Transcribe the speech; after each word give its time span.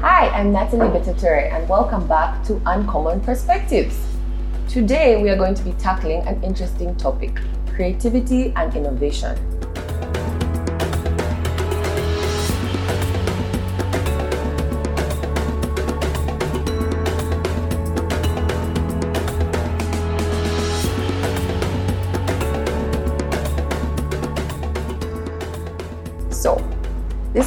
Hi, 0.00 0.28
I'm 0.30 0.52
Natalie 0.52 0.88
Betetere, 0.88 1.52
and 1.52 1.68
welcome 1.68 2.06
back 2.06 2.42
to 2.44 2.60
Uncommon 2.64 3.20
Perspectives. 3.20 3.98
Today, 4.68 5.22
we 5.22 5.28
are 5.28 5.36
going 5.36 5.54
to 5.54 5.62
be 5.62 5.72
tackling 5.72 6.26
an 6.26 6.42
interesting 6.42 6.96
topic 6.96 7.40
creativity 7.74 8.52
and 8.56 8.74
innovation. 8.74 9.61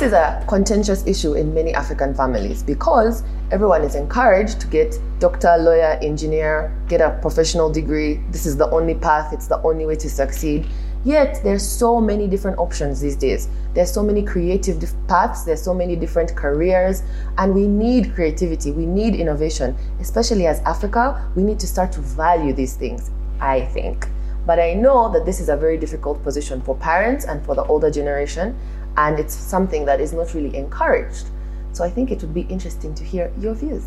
Is 0.06 0.14
a 0.14 0.46
contentious 0.48 1.06
issue 1.08 1.34
in 1.34 1.52
many 1.52 1.74
African 1.74 2.14
families 2.14 2.62
because 2.62 3.24
everyone 3.50 3.82
is 3.82 3.96
encouraged 3.96 4.62
to 4.62 4.68
get 4.68 5.00
doctor, 5.18 5.58
lawyer, 5.58 5.98
engineer, 6.00 6.72
get 6.88 7.02
a 7.02 7.18
professional 7.22 7.72
degree. 7.72 8.22
This 8.30 8.46
is 8.46 8.56
the 8.56 8.70
only 8.70 8.94
path, 8.94 9.34
it's 9.34 9.48
the 9.48 9.60
only 9.64 9.88
way 9.88 9.96
to 9.96 10.08
succeed. 10.08 10.68
Yet 11.06 11.42
there's 11.44 11.68
so 11.68 12.00
many 12.00 12.28
different 12.28 12.60
options 12.60 13.02
these 13.02 13.16
days. 13.16 13.50
There's 13.74 13.92
so 13.92 14.04
many 14.04 14.22
creative 14.22 14.80
paths, 15.08 15.44
there's 15.44 15.62
so 15.62 15.74
many 15.74 15.96
different 15.96 16.36
careers, 16.36 17.02
and 17.40 17.56
we 17.56 17.68
need 17.68 18.14
creativity, 18.14 18.72
we 18.72 18.86
need 18.86 19.16
innovation. 19.16 19.76
Especially 20.00 20.46
as 20.46 20.60
Africa, 20.62 21.28
we 21.36 21.42
need 21.42 21.60
to 21.62 21.68
start 21.68 21.92
to 21.94 22.02
value 22.02 22.54
these 22.54 22.76
things, 22.76 23.10
I 23.40 23.62
think. 23.62 24.08
But 24.46 24.60
I 24.60 24.76
know 24.76 25.12
that 25.12 25.26
this 25.26 25.40
is 25.40 25.50
a 25.50 25.58
very 25.58 25.78
difficult 25.78 26.22
position 26.22 26.62
for 26.62 26.76
parents 26.76 27.26
and 27.26 27.44
for 27.44 27.56
the 27.56 27.64
older 27.64 27.90
generation, 27.90 28.56
and 28.98 29.20
it's 29.20 29.34
something 29.34 29.86
that 29.86 30.00
is 30.00 30.14
not 30.14 30.34
really 30.34 30.56
encouraged. 30.56 31.30
So 31.74 31.84
I 31.84 31.90
think 31.90 32.12
it 32.12 32.22
would 32.22 32.34
be 32.34 32.42
interesting 32.42 32.96
to 32.96 33.04
hear 33.04 33.32
your 33.40 33.54
views. 33.54 33.86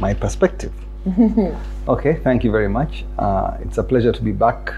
my 0.00 0.14
perspective. 0.14 0.72
okay, 1.88 2.14
thank 2.22 2.44
you 2.44 2.52
very 2.52 2.68
much. 2.68 3.04
Uh, 3.18 3.56
it's 3.60 3.78
a 3.78 3.82
pleasure 3.82 4.12
to 4.12 4.22
be 4.22 4.32
back 4.32 4.72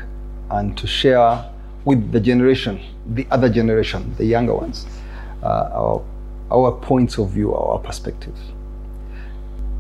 and 0.51 0.77
to 0.79 0.87
share 0.87 1.45
with 1.85 2.13
the 2.13 2.21
generation, 2.21 2.81
the 3.15 3.27
other 3.31 3.49
generation, 3.49 4.15
the 4.17 4.25
younger 4.25 4.55
ones, 4.55 4.87
uh, 5.43 5.71
our, 5.73 6.03
our 6.51 6.73
points 6.73 7.19
of 7.19 7.31
view, 7.31 7.55
our 7.55 7.79
perspectives. 7.79 8.41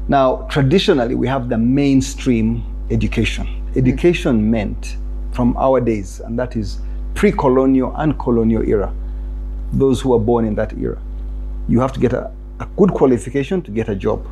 Now, 0.09 0.47
traditionally, 0.51 1.15
we 1.15 1.29
have 1.29 1.49
the 1.49 1.59
mainstream 1.59 2.65
education. 2.91 3.47
Education 3.77 4.51
meant 4.51 4.97
from 5.33 5.57
our 5.57 5.81
days, 5.81 6.21
and 6.21 6.39
that 6.39 6.57
is 6.57 6.81
pre 7.15 7.31
colonial 7.33 7.95
and 7.97 8.19
colonial 8.19 8.63
era, 8.63 8.93
those 9.73 10.01
who 10.01 10.11
were 10.11 10.19
born 10.19 10.45
in 10.45 10.55
that 10.57 10.77
era. 10.79 11.01
You 11.69 11.81
have 11.81 11.93
to 11.93 12.01
get 12.01 12.13
a, 12.13 12.31
a 12.61 12.67
good 12.77 12.91
qualification 12.91 13.63
to 13.63 13.71
get 13.71 13.89
a 13.89 13.95
job. 13.95 14.27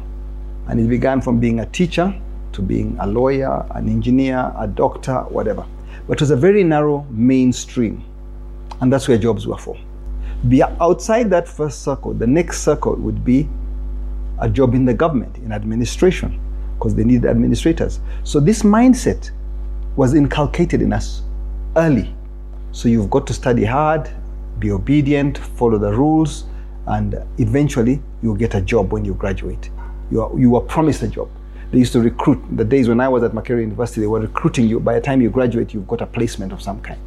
And 0.69 0.81
it 0.81 0.89
began 0.89 1.21
from 1.21 1.39
being 1.41 1.61
a 1.61 1.67
teacher 1.67 2.15
to 2.53 2.63
being 2.63 2.97
a 3.01 3.07
lawyer, 3.07 3.65
an 3.71 3.89
engineer, 3.89 4.53
a 4.59 4.67
doctor, 4.67 5.21
whatever. 5.29 5.65
But 6.07 6.15
it 6.15 6.21
was 6.21 6.31
a 6.31 6.37
very 6.37 6.65
narrow 6.65 7.07
mainstream. 7.11 8.05
And 8.81 8.93
that's 8.93 9.09
where 9.09 9.19
jobs 9.19 9.47
were 9.47 9.59
for. 9.59 9.77
Be 10.49 10.63
outside 10.63 11.31
that 11.31 11.49
first 11.49 11.83
circle, 11.83 12.15
the 12.15 12.27
next 12.27 12.63
circle 12.63 12.95
would 12.97 13.25
be 13.25 13.49
a 14.41 14.49
job 14.49 14.75
in 14.75 14.85
the 14.85 14.95
government, 14.95 15.37
in 15.39 15.53
administration, 15.53 16.41
because 16.77 16.95
they 16.95 17.05
need 17.05 17.25
administrators. 17.25 18.01
So 18.25 18.39
this 18.39 18.63
mindset 18.63 19.31
was 19.97 20.15
inculcated 20.15 20.81
in 20.81 20.93
us 20.93 21.23
early. 21.77 22.15
So 22.71 22.89
you've 22.89 23.11
got 23.11 23.27
to 23.27 23.35
study 23.35 23.65
hard, 23.65 24.09
be 24.59 24.71
obedient, 24.71 25.39
follow 25.39 25.79
the 25.79 25.93
rules, 25.93 26.45
and 26.87 27.15
eventually 27.39 28.01
you'll 28.23 28.35
get 28.35 28.55
a 28.55 28.61
job 28.61 28.93
when 28.93 29.05
you 29.05 29.15
graduate. 29.15 29.71
You 30.11 30.23
are, 30.23 30.39
you 30.39 30.57
are 30.57 30.63
promised 30.63 31.03
a 31.03 31.09
job. 31.09 31.29
They 31.71 31.79
used 31.79 31.93
to 31.93 32.01
recruit. 32.01 32.43
The 32.57 32.65
days 32.65 32.89
when 32.89 33.01
I 33.01 33.09
was 33.09 33.23
at 33.23 33.33
Makerere 33.33 33.61
University, 33.61 34.01
they 34.01 34.07
were 34.07 34.21
recruiting 34.21 34.67
you. 34.67 34.81
By 34.81 34.95
the 34.95 35.01
time 35.01 35.21
you 35.21 35.29
graduate, 35.29 35.75
you've 35.75 35.87
got 35.87 36.01
a 36.01 36.07
placement 36.07 36.53
of 36.53 36.63
some 36.63 36.81
kind. 36.81 37.01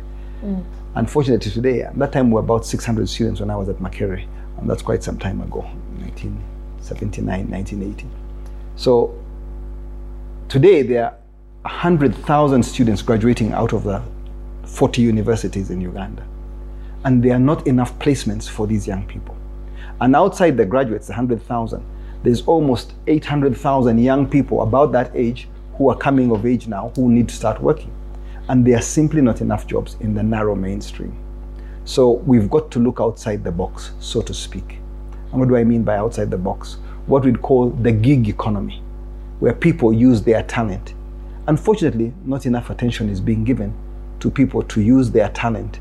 Mm. 0.44 0.64
Unfortunately, 0.96 1.52
today, 1.52 1.82
at 1.82 1.98
that 1.98 2.12
time 2.12 2.30
we 2.30 2.36
were 2.36 2.42
about 2.42 2.66
600 2.66 3.08
students 3.10 3.40
when 3.40 3.50
I 3.50 3.56
was 3.56 3.70
at 3.70 3.78
Makerere, 3.78 4.28
and 4.58 4.70
that's 4.70 4.82
quite 4.82 5.04
some 5.04 5.18
time 5.18 5.42
ago, 5.42 5.62
1979, 6.00 7.50
1980. 7.50 8.08
So 8.76 9.18
today 10.48 10.84
there 10.84 11.06
are 11.06 11.18
100,000 11.64 12.64
students 12.64 13.02
graduating 13.02 13.54
out 13.54 13.74
of 13.74 13.84
the 13.84 14.02
40 14.64 15.02
universities 15.02 15.70
in 15.70 15.80
Uganda, 15.82 16.24
and 17.04 17.24
there 17.24 17.36
are 17.36 17.40
not 17.40 17.66
enough 17.68 17.98
placements 18.00 18.50
for 18.50 18.68
these 18.68 18.88
young 18.88 19.06
people. 19.06 19.36
And 20.00 20.16
outside 20.16 20.58
the 20.58 20.66
graduates, 20.66 21.08
the 21.08 21.14
100,000, 21.14 21.84
there's 22.24 22.42
almost 22.44 22.94
800,000 23.08 23.98
young 24.00 24.28
people 24.28 24.62
about 24.62 24.92
that 24.92 25.12
age 25.16 25.48
who 25.76 25.90
are 25.90 25.98
coming 25.98 26.32
of 26.32 26.46
age 26.46 26.68
now 26.68 26.92
who 26.96 27.12
need 27.12 27.30
to 27.30 27.36
start 27.36 27.62
working. 27.62 27.92
And 28.50 28.66
there 28.66 28.78
are 28.78 28.82
simply 28.82 29.22
not 29.22 29.42
enough 29.42 29.66
jobs 29.66 29.96
in 30.00 30.14
the 30.14 30.22
narrow 30.22 30.56
mainstream. 30.56 31.18
So 31.86 32.12
we've 32.12 32.50
got 32.50 32.70
to 32.72 32.80
look 32.80 33.00
outside 33.00 33.44
the 33.44 33.52
box, 33.52 33.92
so 34.00 34.22
to 34.22 34.34
speak. 34.34 34.80
And 35.32 35.40
what 35.40 35.48
do 35.48 35.56
I 35.56 35.64
mean 35.64 35.84
by 35.84 35.98
outside 35.98 36.30
the 36.30 36.38
box? 36.38 36.78
What 37.08 37.26
we'd 37.26 37.42
call 37.42 37.72
the 37.72 37.92
gig 37.92 38.28
economy, 38.28 38.84
where 39.40 39.54
people 39.54 39.92
use 39.92 40.22
their 40.22 40.44
talent. 40.44 40.94
Unfortunately, 41.48 42.14
not 42.26 42.46
enough 42.46 42.70
attention 42.70 43.10
is 43.10 43.20
being 43.20 43.44
given 43.44 43.74
to 44.20 44.30
people 44.30 44.62
to 44.62 44.82
use 44.82 45.10
their 45.10 45.30
talent 45.30 45.80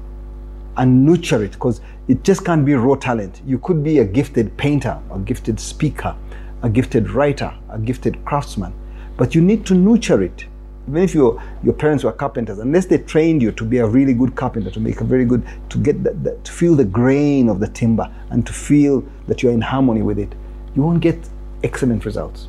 and 0.80 1.04
nurture 1.04 1.44
it 1.44 1.52
because 1.52 1.82
it 2.08 2.24
just 2.24 2.42
can't 2.42 2.64
be 2.64 2.72
raw 2.72 2.94
talent. 2.94 3.42
You 3.46 3.58
could 3.58 3.84
be 3.84 3.98
a 3.98 4.04
gifted 4.04 4.56
painter, 4.56 4.98
a 5.12 5.18
gifted 5.18 5.60
speaker, 5.60 6.16
a 6.62 6.70
gifted 6.70 7.10
writer, 7.10 7.52
a 7.68 7.78
gifted 7.78 8.24
craftsman, 8.24 8.72
but 9.18 9.34
you 9.34 9.42
need 9.42 9.66
to 9.66 9.74
nurture 9.74 10.22
it. 10.22 10.46
Even 10.88 11.02
if 11.02 11.14
your, 11.14 11.40
your 11.62 11.74
parents 11.74 12.02
were 12.02 12.12
carpenters, 12.12 12.58
unless 12.60 12.86
they 12.86 12.96
trained 12.96 13.42
you 13.42 13.52
to 13.52 13.62
be 13.62 13.76
a 13.76 13.86
really 13.86 14.14
good 14.14 14.34
carpenter, 14.34 14.70
to 14.70 14.80
make 14.80 15.02
a 15.02 15.04
very 15.04 15.26
good, 15.26 15.46
to 15.68 15.76
get 15.76 16.02
the, 16.02 16.38
to 16.42 16.50
feel 16.50 16.74
the 16.74 16.84
grain 16.84 17.50
of 17.50 17.60
the 17.60 17.68
timber 17.68 18.10
and 18.30 18.46
to 18.46 18.52
feel 18.54 19.04
that 19.26 19.42
you're 19.42 19.52
in 19.52 19.60
harmony 19.60 20.00
with 20.00 20.18
it, 20.18 20.34
you 20.74 20.82
won't 20.82 21.00
get 21.00 21.28
excellent 21.62 22.06
results. 22.06 22.48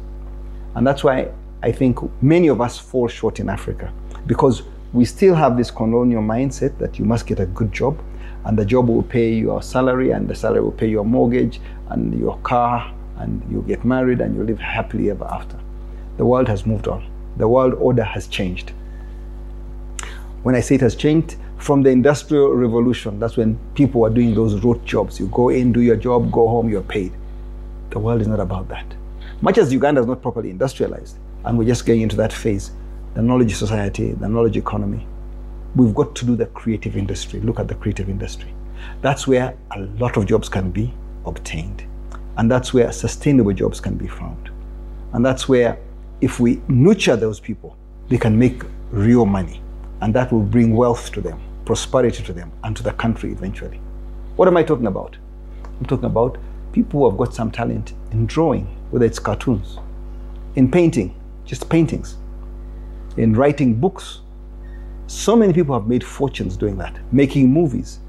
And 0.75 0.87
that's 0.87 1.03
why 1.03 1.31
I 1.61 1.73
think 1.73 1.99
many 2.23 2.47
of 2.47 2.61
us 2.61 2.79
fall 2.79 3.09
short 3.09 3.41
in 3.41 3.49
Africa 3.49 3.91
because 4.25 4.63
we 4.93 5.03
still 5.03 5.35
have 5.35 5.57
this 5.57 5.69
colonial 5.69 6.23
mindset 6.23 6.77
that 6.77 6.97
you 6.97 7.03
must 7.03 7.27
get 7.27 7.41
a 7.41 7.45
good 7.45 7.73
job 7.73 8.01
and 8.45 8.57
the 8.57 8.65
job 8.65 8.87
will 8.87 9.03
pay 9.03 9.33
your 9.33 9.61
salary 9.61 10.11
and 10.11 10.27
the 10.27 10.35
salary 10.35 10.61
will 10.61 10.71
pay 10.71 10.87
your 10.87 11.05
mortgage 11.05 11.59
and 11.89 12.17
your 12.19 12.37
car 12.39 12.93
and 13.17 13.43
you 13.51 13.63
get 13.67 13.85
married 13.85 14.21
and 14.21 14.35
you 14.35 14.43
live 14.43 14.59
happily 14.59 15.11
ever 15.11 15.25
after. 15.25 15.59
The 16.17 16.25
world 16.25 16.47
has 16.47 16.65
moved 16.65 16.87
on. 16.87 17.09
The 17.37 17.47
world 17.47 17.73
order 17.75 18.03
has 18.03 18.27
changed. 18.27 18.71
When 20.43 20.55
I 20.55 20.59
say 20.59 20.75
it 20.75 20.81
has 20.81 20.95
changed, 20.95 21.35
from 21.57 21.83
the 21.83 21.91
industrial 21.91 22.55
revolution, 22.55 23.19
that's 23.19 23.37
when 23.37 23.59
people 23.75 24.01
were 24.01 24.09
doing 24.09 24.33
those 24.33 24.59
rote 24.63 24.83
jobs. 24.83 25.19
You 25.19 25.27
go 25.27 25.49
in, 25.49 25.71
do 25.71 25.81
your 25.81 25.95
job, 25.95 26.31
go 26.31 26.47
home, 26.47 26.69
you're 26.69 26.81
paid. 26.81 27.13
The 27.91 27.99
world 27.99 28.21
is 28.21 28.27
not 28.27 28.39
about 28.39 28.67
that. 28.69 28.85
Much 29.41 29.59
as 29.59 29.71
Uganda 29.71 30.01
is 30.01 30.07
not 30.07 30.23
properly 30.23 30.49
industrialized, 30.49 31.17
and 31.45 31.57
we're 31.57 31.67
just 31.67 31.85
getting 31.85 32.01
into 32.01 32.15
that 32.15 32.33
phase, 32.33 32.71
the 33.13 33.21
knowledge 33.21 33.55
society, 33.55 34.13
the 34.13 34.27
knowledge 34.27 34.57
economy, 34.57 35.05
we've 35.75 35.95
got 35.95 36.15
to 36.15 36.25
do 36.25 36.35
the 36.35 36.47
creative 36.47 36.97
industry. 36.97 37.39
Look 37.39 37.59
at 37.59 37.67
the 37.67 37.75
creative 37.75 38.09
industry. 38.09 38.53
That's 39.01 39.27
where 39.27 39.57
a 39.71 39.79
lot 39.79 40.17
of 40.17 40.25
jobs 40.25 40.49
can 40.49 40.71
be 40.71 40.93
obtained. 41.25 41.83
And 42.37 42.49
that's 42.49 42.73
where 42.73 42.91
sustainable 42.91 43.53
jobs 43.53 43.79
can 43.79 43.95
be 43.95 44.07
found. 44.07 44.49
And 45.13 45.25
that's 45.25 45.47
where, 45.47 45.77
if 46.21 46.39
we 46.39 46.61
nurture 46.67 47.15
those 47.15 47.39
people, 47.39 47.77
they 48.09 48.17
can 48.17 48.37
make 48.37 48.63
real 48.91 49.25
money. 49.25 49.61
And 50.01 50.13
that 50.13 50.31
will 50.31 50.41
bring 50.41 50.75
wealth 50.75 51.11
to 51.13 51.21
them, 51.21 51.39
prosperity 51.65 52.23
to 52.23 52.33
them, 52.33 52.51
and 52.63 52.75
to 52.75 52.83
the 52.83 52.93
country 52.93 53.31
eventually. 53.31 53.79
What 54.35 54.47
am 54.47 54.57
I 54.57 54.63
talking 54.63 54.87
about? 54.87 55.17
I'm 55.79 55.85
talking 55.85 56.05
about 56.05 56.37
people 56.71 57.01
who 57.01 57.09
have 57.09 57.17
got 57.17 57.33
some 57.33 57.51
talent 57.51 57.93
in 58.11 58.25
drawing, 58.25 58.65
whether 58.91 59.05
it's 59.05 59.19
cartoons, 59.19 59.77
in 60.55 60.71
painting, 60.71 61.15
just 61.45 61.69
paintings, 61.69 62.17
in 63.17 63.33
writing 63.33 63.75
books. 63.75 64.21
So 65.11 65.35
many 65.35 65.51
people 65.51 65.77
have 65.77 65.89
made 65.89 66.05
fortunes 66.05 66.55
doing 66.55 66.77
that, 66.77 66.97
making 67.11 67.51
movies, 67.51 67.99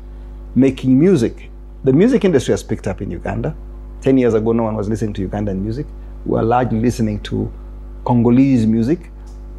making 0.55 0.97
music. 0.97 1.51
The 1.83 1.93
music 1.93 2.25
industry 2.25 2.53
has 2.53 2.63
picked 2.63 2.87
up 2.87 3.03
in 3.03 3.11
Uganda. 3.11 3.57
10 4.03 4.19
years 4.19 4.35
ago, 4.35 4.53
no 4.53 4.63
one 4.63 4.77
was 4.77 4.89
listening 4.89 5.13
to 5.15 5.29
Ugandan 5.29 5.61
music. 5.61 5.85
We 6.25 6.37
were 6.37 6.45
largely 6.45 6.79
listening 6.79 7.19
to 7.25 7.53
Congolese 8.05 8.67
music, 8.67 9.11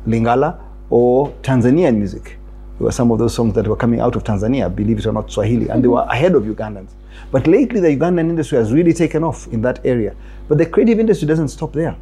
Lingala, 0.08 0.58
or 0.90 1.32
Tanzanian 1.42 1.98
music. 1.98 2.38
There 2.80 2.86
were 2.86 2.94
some 2.94 3.12
of 3.12 3.20
those 3.20 3.36
songs 3.36 3.54
that 3.56 3.68
were 3.68 3.76
coming 3.76 4.00
out 4.00 4.16
of 4.16 4.24
Tanzania, 4.24 4.74
believe 4.74 5.00
it 5.00 5.06
or 5.06 5.12
not, 5.12 5.30
Swahili, 5.30 5.68
and 5.68 5.84
they 5.84 5.90
were 5.90 6.08
ahead 6.10 6.36
of 6.36 6.44
Ugandans. 6.44 6.92
But 7.30 7.46
lately, 7.46 7.82
the 7.82 7.90
Ugandan 7.90 8.30
industry 8.30 8.58
has 8.58 8.72
really 8.72 8.94
taken 8.94 9.22
off 9.22 9.48
in 9.48 9.62
that 9.64 9.86
area. 9.86 10.16
But 10.48 10.60
the 10.60 10.66
creative 10.66 10.98
industry 10.98 11.28
doesn't 11.28 11.50
stop 11.50 11.74
there. 11.74 11.98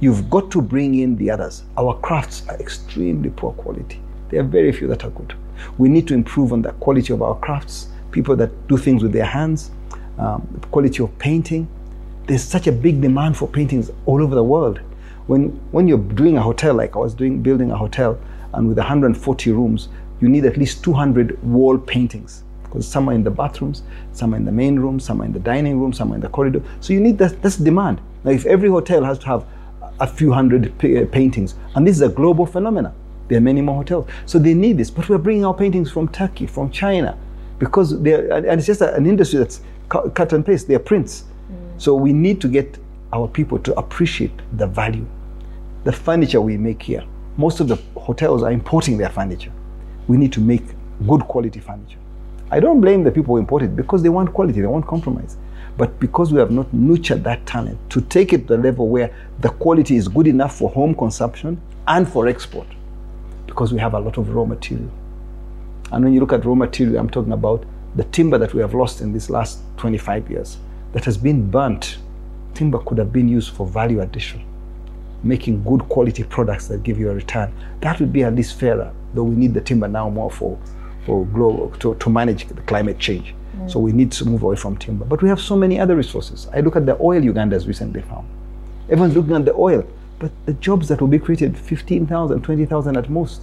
You've 0.00 0.28
got 0.28 0.50
to 0.50 0.60
bring 0.60 0.96
in 0.96 1.14
the 1.14 1.30
others. 1.30 1.62
Our 1.78 1.94
crafts 2.00 2.42
are 2.48 2.56
extremely 2.56 3.30
poor 3.30 3.52
quality. 3.52 4.00
There 4.30 4.40
are 4.40 4.44
very 4.44 4.72
few 4.72 4.86
that 4.88 5.04
are 5.04 5.10
good. 5.10 5.34
We 5.76 5.88
need 5.88 6.06
to 6.08 6.14
improve 6.14 6.52
on 6.52 6.62
the 6.62 6.72
quality 6.72 7.12
of 7.12 7.22
our 7.22 7.34
crafts, 7.38 7.88
people 8.12 8.36
that 8.36 8.68
do 8.68 8.76
things 8.76 9.02
with 9.02 9.12
their 9.12 9.24
hands, 9.24 9.70
um, 10.18 10.42
quality 10.70 11.02
of 11.02 11.16
painting. 11.18 11.68
There's 12.26 12.44
such 12.44 12.66
a 12.66 12.72
big 12.72 13.00
demand 13.00 13.36
for 13.36 13.48
paintings 13.48 13.90
all 14.06 14.22
over 14.22 14.34
the 14.34 14.44
world. 14.44 14.80
When, 15.26 15.48
when 15.72 15.88
you're 15.88 15.98
doing 15.98 16.36
a 16.36 16.42
hotel, 16.42 16.74
like 16.74 16.96
I 16.96 16.98
was 16.98 17.14
doing, 17.14 17.42
building 17.42 17.70
a 17.70 17.76
hotel, 17.76 18.18
and 18.52 18.68
with 18.68 18.78
140 18.78 19.52
rooms, 19.52 19.88
you 20.20 20.28
need 20.28 20.44
at 20.44 20.56
least 20.56 20.84
200 20.84 21.42
wall 21.42 21.78
paintings 21.78 22.44
because 22.70 22.86
some 22.86 23.08
are 23.08 23.12
in 23.12 23.24
the 23.24 23.30
bathrooms, 23.30 23.82
some 24.12 24.32
are 24.32 24.36
in 24.36 24.44
the 24.44 24.52
main 24.52 24.78
room, 24.78 25.00
some 25.00 25.20
are 25.22 25.24
in 25.24 25.32
the 25.32 25.40
dining 25.40 25.80
room, 25.80 25.92
some 25.92 26.12
are 26.12 26.14
in 26.14 26.20
the 26.20 26.28
corridor. 26.28 26.62
So 26.80 26.92
you 26.92 27.00
need 27.00 27.18
that, 27.18 27.42
that's 27.42 27.56
demand. 27.56 28.00
Now, 28.22 28.30
if 28.30 28.46
every 28.46 28.68
hotel 28.68 29.02
has 29.02 29.18
to 29.20 29.26
have 29.26 29.44
a 29.98 30.06
few 30.06 30.32
hundred 30.32 30.78
paintings, 30.78 31.56
and 31.74 31.84
this 31.84 31.96
is 31.96 32.02
a 32.02 32.08
global 32.08 32.46
phenomenon, 32.46 32.94
there 33.30 33.38
are 33.38 33.40
many 33.40 33.62
more 33.62 33.76
hotels. 33.76 34.08
So 34.26 34.38
they 34.38 34.54
need 34.54 34.76
this. 34.76 34.90
But 34.90 35.08
we're 35.08 35.18
bringing 35.18 35.44
our 35.44 35.54
paintings 35.54 35.90
from 35.90 36.08
Turkey, 36.08 36.46
from 36.46 36.70
China, 36.70 37.16
because 37.60 38.02
they're, 38.02 38.30
and 38.32 38.58
it's 38.58 38.66
just 38.66 38.80
an 38.82 39.06
industry 39.06 39.38
that's 39.38 39.60
cut, 39.88 40.14
cut 40.14 40.32
and 40.32 40.44
paste, 40.44 40.66
they're 40.66 40.80
prints. 40.80 41.24
Mm. 41.50 41.80
So 41.80 41.94
we 41.94 42.12
need 42.12 42.40
to 42.40 42.48
get 42.48 42.76
our 43.12 43.28
people 43.28 43.58
to 43.60 43.74
appreciate 43.78 44.32
the 44.56 44.66
value. 44.66 45.06
The 45.84 45.92
furniture 45.92 46.40
we 46.40 46.56
make 46.56 46.82
here, 46.82 47.04
most 47.36 47.60
of 47.60 47.68
the 47.68 47.76
hotels 47.96 48.42
are 48.42 48.50
importing 48.50 48.98
their 48.98 49.08
furniture. 49.08 49.52
We 50.08 50.16
need 50.16 50.32
to 50.32 50.40
make 50.40 50.64
good 51.06 51.20
quality 51.22 51.60
furniture. 51.60 51.98
I 52.50 52.58
don't 52.58 52.80
blame 52.80 53.04
the 53.04 53.12
people 53.12 53.36
who 53.36 53.38
import 53.38 53.62
it 53.62 53.76
because 53.76 54.02
they 54.02 54.08
want 54.08 54.32
quality, 54.32 54.60
they 54.60 54.66
want 54.66 54.88
compromise. 54.88 55.36
But 55.76 56.00
because 56.00 56.32
we 56.32 56.40
have 56.40 56.50
not 56.50 56.72
nurtured 56.74 57.22
that 57.24 57.46
talent 57.46 57.78
to 57.90 58.00
take 58.00 58.32
it 58.32 58.48
to 58.48 58.56
the 58.56 58.62
level 58.62 58.88
where 58.88 59.14
the 59.38 59.50
quality 59.50 59.94
is 59.94 60.08
good 60.08 60.26
enough 60.26 60.56
for 60.56 60.68
home 60.68 60.96
consumption 60.96 61.60
and 61.86 62.08
for 62.08 62.26
export, 62.26 62.66
because 63.50 63.72
we 63.72 63.80
have 63.80 63.94
a 63.94 63.98
lot 63.98 64.16
of 64.16 64.30
raw 64.30 64.44
material. 64.44 64.90
And 65.92 66.04
when 66.04 66.14
you 66.14 66.20
look 66.20 66.32
at 66.32 66.44
raw 66.44 66.54
material, 66.54 66.98
I'm 66.98 67.10
talking 67.10 67.32
about 67.32 67.64
the 67.96 68.04
timber 68.04 68.38
that 68.38 68.54
we 68.54 68.60
have 68.60 68.72
lost 68.74 69.00
in 69.00 69.12
these 69.12 69.28
last 69.28 69.60
25 69.76 70.30
years 70.30 70.56
that 70.92 71.04
has 71.04 71.18
been 71.18 71.50
burnt. 71.50 71.98
Timber 72.54 72.78
could 72.78 72.98
have 72.98 73.12
been 73.12 73.28
used 73.28 73.52
for 73.52 73.66
value 73.66 74.00
addition, 74.00 74.44
making 75.22 75.62
good 75.64 75.88
quality 75.88 76.24
products 76.24 76.68
that 76.68 76.82
give 76.82 76.98
you 76.98 77.10
a 77.10 77.14
return. 77.14 77.52
That 77.80 78.00
would 78.00 78.12
be 78.12 78.22
at 78.22 78.34
least 78.34 78.58
fairer, 78.58 78.92
though 79.14 79.24
we 79.24 79.34
need 79.34 79.52
the 79.52 79.60
timber 79.60 79.88
now 79.88 80.08
more 80.08 80.30
for 80.30 80.58
for 81.06 81.24
global 81.26 81.70
to, 81.78 81.94
to 81.94 82.10
manage 82.10 82.46
the 82.46 82.60
climate 82.62 82.98
change. 82.98 83.34
So 83.66 83.78
we 83.78 83.92
need 83.92 84.10
to 84.12 84.24
move 84.24 84.42
away 84.42 84.56
from 84.56 84.76
timber. 84.76 85.04
But 85.04 85.22
we 85.22 85.28
have 85.28 85.40
so 85.40 85.56
many 85.56 85.78
other 85.78 85.96
resources. 85.96 86.48
I 86.52 86.60
look 86.60 86.76
at 86.76 86.86
the 86.86 86.96
oil 87.00 87.22
Uganda 87.22 87.56
has 87.56 87.66
recently 87.66 88.00
found. 88.02 88.26
Everyone's 88.88 89.14
looking 89.16 89.34
at 89.34 89.44
the 89.44 89.54
oil, 89.54 89.84
but 90.20 90.30
the 90.44 90.52
jobs 90.52 90.86
that 90.88 91.00
will 91.00 91.08
be 91.08 91.18
created 91.18 91.58
15,000, 91.58 92.42
20,000 92.42 92.96
at 92.96 93.10
most. 93.10 93.42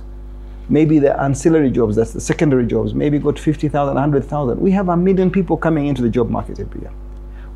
Maybe 0.69 0.99
the 0.99 1.19
ancillary 1.19 1.71
jobs, 1.71 1.95
that's 1.95 2.13
the 2.13 2.21
secondary 2.21 2.67
jobs, 2.67 2.93
maybe 2.93 3.17
got 3.19 3.39
50,000, 3.39 3.95
100,000. 3.95 4.59
We 4.59 4.71
have 4.71 4.89
a 4.89 4.95
million 4.95 5.31
people 5.31 5.57
coming 5.57 5.87
into 5.87 6.03
the 6.03 6.09
job 6.09 6.29
market 6.29 6.59
every 6.59 6.81
year. 6.81 6.91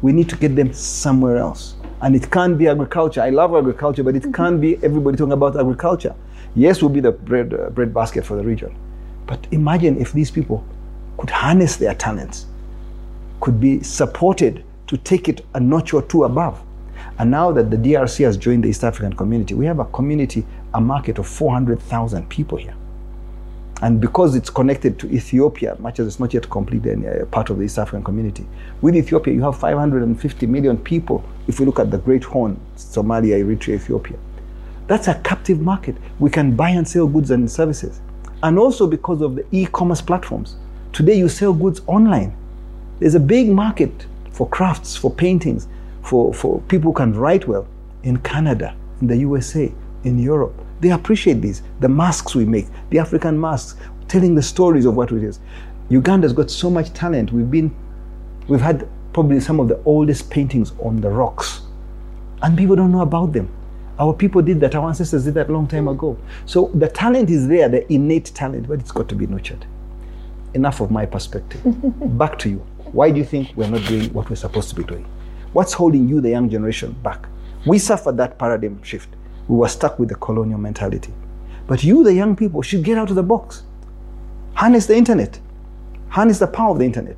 We 0.02 0.12
need 0.12 0.28
to 0.30 0.36
get 0.36 0.56
them 0.56 0.74
somewhere 0.74 1.38
else. 1.38 1.76
And 2.02 2.16
it 2.16 2.32
can't 2.32 2.58
be 2.58 2.68
agriculture. 2.68 3.22
I 3.22 3.30
love 3.30 3.54
agriculture, 3.54 4.02
but 4.02 4.16
it 4.16 4.34
can't 4.34 4.60
be 4.60 4.78
everybody 4.84 5.18
talking 5.18 5.34
about 5.34 5.56
agriculture. 5.56 6.16
Yes, 6.56 6.82
we'll 6.82 6.90
be 6.90 7.00
the 7.00 7.12
bread, 7.12 7.54
uh, 7.54 7.70
bread 7.70 7.94
basket 7.94 8.26
for 8.26 8.36
the 8.36 8.44
region. 8.44 8.76
But 9.28 9.46
imagine 9.52 10.02
if 10.02 10.14
these 10.14 10.32
people 10.32 10.66
could 11.18 11.30
harness 11.30 11.76
their 11.76 11.94
talents, 11.94 12.48
could 13.40 13.60
be 13.60 13.84
supported 13.84 14.64
to 14.88 14.98
take 14.98 15.30
it 15.30 15.46
a 15.54 15.60
notch 15.60 15.94
or 15.94 16.02
two 16.02 16.24
above. 16.24 16.60
And 17.22 17.30
now 17.30 17.52
that 17.52 17.70
the 17.70 17.78
DRC 17.78 18.26
has 18.26 18.36
joined 18.36 18.64
the 18.64 18.70
East 18.70 18.84
African 18.84 19.14
community, 19.14 19.54
we 19.54 19.68
have 19.68 19.78
a 19.78 19.86
community, 19.86 20.44
a 20.74 20.82
market 20.82 21.20
of 21.20 21.28
400,000 21.28 22.28
people 22.30 22.58
here. 22.58 22.74
And 23.84 24.02
because 24.02 24.34
it's 24.34 24.50
connected 24.50 24.98
to 24.98 25.08
Ethiopia, 25.08 25.76
much 25.78 26.00
as 26.00 26.08
it's 26.08 26.20
not 26.20 26.34
yet 26.34 26.50
completely 26.50 27.08
uh, 27.08 27.26
part 27.26 27.52
of 27.52 27.60
the 27.60 27.66
East 27.66 27.78
African 27.78 28.04
community, 28.04 28.48
with 28.82 28.96
Ethiopia, 28.96 29.36
you 29.36 29.44
have 29.44 29.56
550 29.56 30.48
million 30.48 30.80
people 30.80 31.24
if 31.48 31.60
we 31.60 31.66
look 31.68 31.78
at 31.78 31.92
the 31.92 32.00
Great 32.00 32.24
Horn, 32.24 32.60
Somalia, 32.76 33.40
Eritrea, 33.40 33.76
Ethiopia. 33.76 34.18
That's 34.88 35.08
a 35.08 35.14
captive 35.24 35.62
market. 35.62 35.98
We 36.18 36.32
can 36.32 36.56
buy 36.56 36.70
and 36.70 36.88
sell 36.88 37.06
goods 37.06 37.30
and 37.30 37.52
services. 37.52 38.02
And 38.42 38.58
also 38.58 38.88
because 38.88 39.22
of 39.22 39.36
the 39.36 39.46
e 39.52 39.68
commerce 39.68 40.02
platforms. 40.02 40.56
Today, 40.92 41.20
you 41.20 41.30
sell 41.30 41.54
goods 41.54 41.82
online. 41.86 42.36
There's 42.98 43.14
a 43.14 43.20
big 43.20 43.50
market 43.50 44.08
for 44.32 44.50
crafts, 44.50 44.96
for 44.96 45.12
paintings, 45.12 45.68
for, 46.04 46.34
for 46.34 46.62
people 46.62 46.92
who 46.92 46.96
can 46.96 47.14
write 47.14 47.48
well 47.48 47.68
in 48.04 48.18
Canada, 48.18 48.76
in 49.02 49.08
the 49.08 49.18
USA, 49.18 49.72
in 50.04 50.20
Europe. 50.20 50.54
They 50.80 50.90
appreciate 50.92 51.42
these. 51.42 51.62
The 51.80 51.90
masks 51.90 52.36
we 52.36 52.46
make, 52.46 52.68
the 52.90 53.00
African 53.00 53.40
masks, 53.40 53.80
telling 54.08 54.36
the 54.36 54.42
stories 54.42 54.86
of 54.86 54.96
what 54.96 55.12
it 55.12 55.24
is. 55.24 55.40
Uganda's 55.90 56.34
got 56.34 56.50
so 56.50 56.70
much 56.70 56.94
talent. 56.94 57.32
We've 57.32 57.50
been, 57.50 57.74
we've 58.48 58.62
had 58.62 58.88
probably 59.14 59.40
some 59.40 59.60
of 59.60 59.68
the 59.68 59.82
oldest 59.84 60.30
paintings 60.30 60.74
on 60.80 61.02
the 61.02 61.10
rocks, 61.10 61.62
and 62.42 62.58
people 62.58 62.76
don't 62.76 62.92
know 62.92 63.02
about 63.02 63.34
them. 63.34 63.52
Our 64.00 64.14
people 64.14 64.42
did 64.42 64.60
that. 64.62 64.74
Our 64.74 64.88
ancestors 64.88 65.26
did 65.26 65.36
that 65.36 65.50
a 65.50 65.54
long 65.54 65.68
time 65.68 65.88
ago. 65.88 66.18
So 66.46 66.72
the 66.74 66.88
talent 66.88 67.30
is 67.30 67.48
there, 67.48 67.70
the 67.70 67.92
innate 67.94 68.32
talent, 68.34 68.68
but 68.68 68.80
it's 68.80 68.92
got 68.92 69.08
to 69.10 69.16
be 69.16 69.28
nurtured. 69.28 69.66
Enough 70.56 70.82
of 70.82 70.90
my 70.90 71.06
perspective. 71.06 71.62
Back 72.18 72.40
to 72.40 72.50
you. 72.50 72.66
Why 72.92 73.12
do 73.12 73.20
you 73.20 73.26
think 73.26 73.52
we're 73.56 73.70
not 73.70 73.86
doing 73.88 74.12
what 74.12 74.30
we're 74.30 74.36
supposed 74.38 74.70
to 74.70 74.76
be 74.76 74.84
doing? 74.84 75.06
What's 75.54 75.74
holding 75.74 76.08
you, 76.08 76.22
the 76.22 76.30
young 76.30 76.50
generation, 76.50 76.96
back? 77.04 77.28
We 77.66 77.78
suffered 77.78 78.18
that 78.18 78.40
paradigm 78.40 78.82
shift. 78.84 79.10
We 79.48 79.58
were 79.58 79.68
stuck 79.68 80.00
with 80.00 80.10
the 80.10 80.16
colonial 80.16 80.60
mentality. 80.60 81.14
But 81.68 81.84
you, 81.84 82.04
the 82.04 82.14
young 82.14 82.36
people, 82.36 82.62
should 82.62 82.84
get 82.84 82.98
out 82.98 83.10
of 83.10 83.16
the 83.16 83.24
box. 83.24 83.64
Harness 84.54 84.86
the 84.86 84.96
internet. 84.96 85.40
Harness 86.10 86.40
the 86.40 86.48
power 86.48 86.72
of 86.72 86.80
the 86.80 86.86
internet 86.86 87.18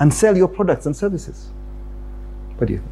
and 0.00 0.12
sell 0.12 0.36
your 0.36 0.48
products 0.48 0.86
and 0.86 0.96
services. 0.96 1.50
What 2.56 2.66
do 2.66 2.72
you 2.72 2.78
think? 2.80 2.90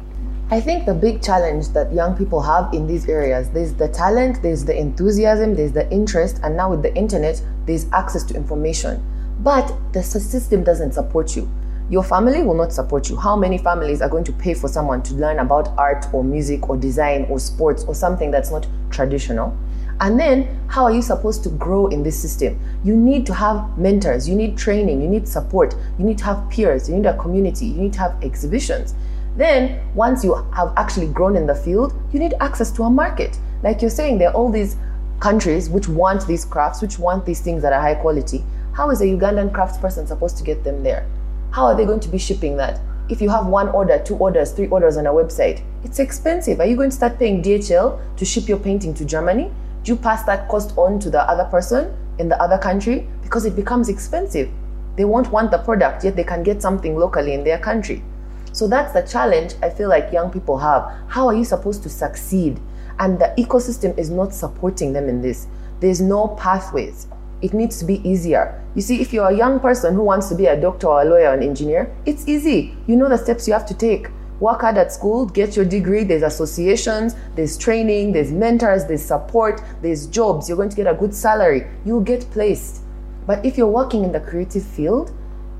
I 0.51 0.61
think 0.61 0.85
the 0.85 0.93
big 0.93 1.21
challenge 1.21 1.69
that 1.69 1.93
young 1.93 2.15
people 2.15 2.41
have 2.41 2.73
in 2.73 2.87
these 2.87 3.07
areas, 3.07 3.49
there's 3.49 3.73
the 3.73 3.87
talent, 3.87 4.41
there's 4.41 4.65
the 4.65 4.75
enthusiasm, 4.75 5.55
there's 5.55 5.71
the 5.71 5.91
interest, 5.91 6.39
and 6.43 6.55
now 6.55 6.71
with 6.71 6.81
the 6.81 6.95
internet, 6.95 7.41
there's 7.65 7.85
access 7.91 8.23
to 8.25 8.35
information. 8.35 9.03
But 9.41 9.71
the 9.93 10.01
system 10.01 10.63
doesn't 10.63 10.93
support 10.93 11.35
you. 11.35 11.49
Your 11.89 12.03
family 12.03 12.43
will 12.43 12.53
not 12.53 12.71
support 12.71 13.09
you. 13.09 13.15
How 13.15 13.35
many 13.35 13.57
families 13.57 13.99
are 14.03 14.09
going 14.09 14.23
to 14.25 14.31
pay 14.31 14.53
for 14.53 14.67
someone 14.67 15.01
to 15.01 15.15
learn 15.15 15.39
about 15.39 15.69
art 15.69 16.05
or 16.13 16.23
music 16.23 16.69
or 16.69 16.77
design 16.77 17.25
or 17.31 17.39
sports 17.39 17.83
or 17.85 17.95
something 17.95 18.29
that's 18.29 18.51
not 18.51 18.67
traditional? 18.91 19.57
And 19.99 20.19
then, 20.19 20.47
how 20.67 20.83
are 20.83 20.91
you 20.91 21.01
supposed 21.01 21.41
to 21.43 21.49
grow 21.49 21.87
in 21.87 22.03
this 22.03 22.17
system? 22.17 22.59
You 22.83 22.95
need 22.95 23.25
to 23.25 23.33
have 23.33 23.75
mentors, 23.75 24.29
you 24.29 24.35
need 24.35 24.55
training, 24.55 25.01
you 25.01 25.09
need 25.09 25.27
support, 25.27 25.73
you 25.97 26.05
need 26.05 26.19
to 26.19 26.25
have 26.25 26.47
peers, 26.51 26.87
you 26.87 26.95
need 26.95 27.07
a 27.07 27.17
community, 27.17 27.65
you 27.65 27.81
need 27.81 27.93
to 27.93 27.99
have 27.99 28.23
exhibitions. 28.23 28.93
Then, 29.35 29.81
once 29.95 30.23
you 30.23 30.35
have 30.53 30.73
actually 30.77 31.07
grown 31.07 31.35
in 31.35 31.47
the 31.47 31.55
field, 31.55 31.99
you 32.13 32.19
need 32.19 32.35
access 32.39 32.69
to 32.73 32.83
a 32.83 32.89
market. 32.89 33.39
Like 33.63 33.81
you're 33.81 33.89
saying, 33.89 34.19
there 34.19 34.29
are 34.29 34.35
all 34.35 34.51
these 34.51 34.77
countries 35.19 35.71
which 35.71 35.89
want 35.89 36.27
these 36.27 36.45
crafts, 36.45 36.83
which 36.83 36.99
want 36.99 37.25
these 37.25 37.41
things 37.41 37.63
that 37.63 37.73
are 37.73 37.81
high 37.81 37.95
quality. 37.95 38.43
How 38.73 38.91
is 38.91 39.01
a 39.01 39.05
Ugandan 39.05 39.51
craftsperson 39.51 40.07
supposed 40.07 40.37
to 40.37 40.43
get 40.43 40.63
them 40.63 40.83
there? 40.83 41.05
How 41.51 41.65
are 41.65 41.75
they 41.75 41.85
going 41.85 41.99
to 42.01 42.09
be 42.09 42.19
shipping 42.19 42.57
that? 42.57 42.79
If 43.09 43.21
you 43.21 43.29
have 43.29 43.47
one 43.47 43.69
order, 43.69 43.97
two 43.97 44.15
orders, 44.17 44.51
three 44.51 44.67
orders 44.67 44.97
on 44.97 45.07
a 45.07 45.11
website, 45.11 45.63
it's 45.83 45.97
expensive. 45.97 46.59
Are 46.59 46.65
you 46.67 46.75
going 46.75 46.91
to 46.91 46.95
start 46.95 47.17
paying 47.17 47.41
DHL 47.41 47.99
to 48.17 48.25
ship 48.25 48.47
your 48.47 48.59
painting 48.59 48.93
to 48.93 49.03
Germany? 49.03 49.51
Do 49.83 49.91
you 49.93 49.97
pass 49.97 50.23
that 50.25 50.47
cost 50.47 50.77
on 50.77 50.99
to 50.99 51.09
the 51.09 51.21
other 51.23 51.45
person 51.45 51.91
in 52.19 52.29
the 52.29 52.39
other 52.39 52.59
country? 52.59 53.07
Because 53.23 53.45
it 53.45 53.55
becomes 53.55 53.89
expensive. 53.89 54.51
They 54.95 55.05
won't 55.05 55.31
want 55.31 55.49
the 55.49 55.57
product, 55.57 56.03
yet 56.03 56.15
they 56.15 56.23
can 56.23 56.43
get 56.43 56.61
something 56.61 56.95
locally 56.95 57.33
in 57.33 57.43
their 57.43 57.57
country. 57.57 58.03
So 58.51 58.67
that's 58.67 58.93
the 58.93 59.01
challenge 59.01 59.55
I 59.63 59.71
feel 59.71 59.89
like 59.89 60.13
young 60.13 60.29
people 60.29 60.59
have. 60.59 60.91
How 61.07 61.27
are 61.27 61.33
you 61.33 61.45
supposed 61.45 61.81
to 61.83 61.89
succeed? 61.89 62.59
And 62.99 63.17
the 63.17 63.33
ecosystem 63.39 63.97
is 63.97 64.11
not 64.11 64.35
supporting 64.35 64.93
them 64.93 65.09
in 65.09 65.21
this. 65.21 65.47
There's 65.79 66.01
no 66.01 66.27
pathways. 66.27 67.07
It 67.41 67.53
needs 67.53 67.79
to 67.79 67.85
be 67.85 68.07
easier. 68.07 68.61
You 68.75 68.81
see, 68.81 69.01
if 69.01 69.13
you're 69.13 69.29
a 69.29 69.35
young 69.35 69.59
person 69.59 69.93
who 69.93 70.03
wants 70.03 70.29
to 70.29 70.35
be 70.35 70.47
a 70.47 70.59
doctor 70.59 70.87
or 70.87 71.01
a 71.01 71.05
lawyer 71.05 71.29
or 71.29 71.33
an 71.33 71.43
engineer, 71.43 71.95
it's 72.05 72.27
easy. 72.27 72.75
You 72.87 72.95
know 72.95 73.09
the 73.09 73.17
steps 73.17 73.47
you 73.47 73.53
have 73.53 73.65
to 73.67 73.73
take. 73.73 74.07
Work 74.39 74.61
hard 74.61 74.77
at 74.77 74.91
school, 74.91 75.25
get 75.25 75.55
your 75.55 75.65
degree, 75.65 76.03
there's 76.03 76.23
associations, 76.23 77.15
there's 77.35 77.57
training, 77.57 78.13
there's 78.13 78.31
mentors, 78.31 78.85
there's 78.85 79.03
support, 79.03 79.61
there's 79.81 80.07
jobs. 80.07 80.47
You're 80.47 80.57
going 80.57 80.69
to 80.69 80.75
get 80.75 80.87
a 80.87 80.93
good 80.93 81.13
salary. 81.13 81.67
You'll 81.85 82.01
get 82.01 82.29
placed. 82.31 82.81
But 83.27 83.45
if 83.45 83.57
you're 83.57 83.67
working 83.67 84.03
in 84.03 84.11
the 84.11 84.19
creative 84.19 84.63
field, 84.63 85.11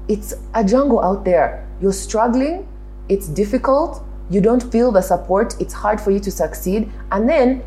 it's 0.08 0.34
a 0.54 0.64
jungle 0.64 1.02
out 1.02 1.26
there. 1.26 1.68
You're 1.82 1.94
struggling, 1.94 2.68
it's 3.10 3.28
difficult, 3.28 4.04
you 4.30 4.42
don't 4.42 4.64
feel 4.72 4.92
the 4.92 5.02
support, 5.02 5.56
it's 5.60 5.74
hard 5.74 6.00
for 6.00 6.12
you 6.12 6.20
to 6.20 6.32
succeed, 6.32 6.92
and 7.12 7.28
then 7.28 7.64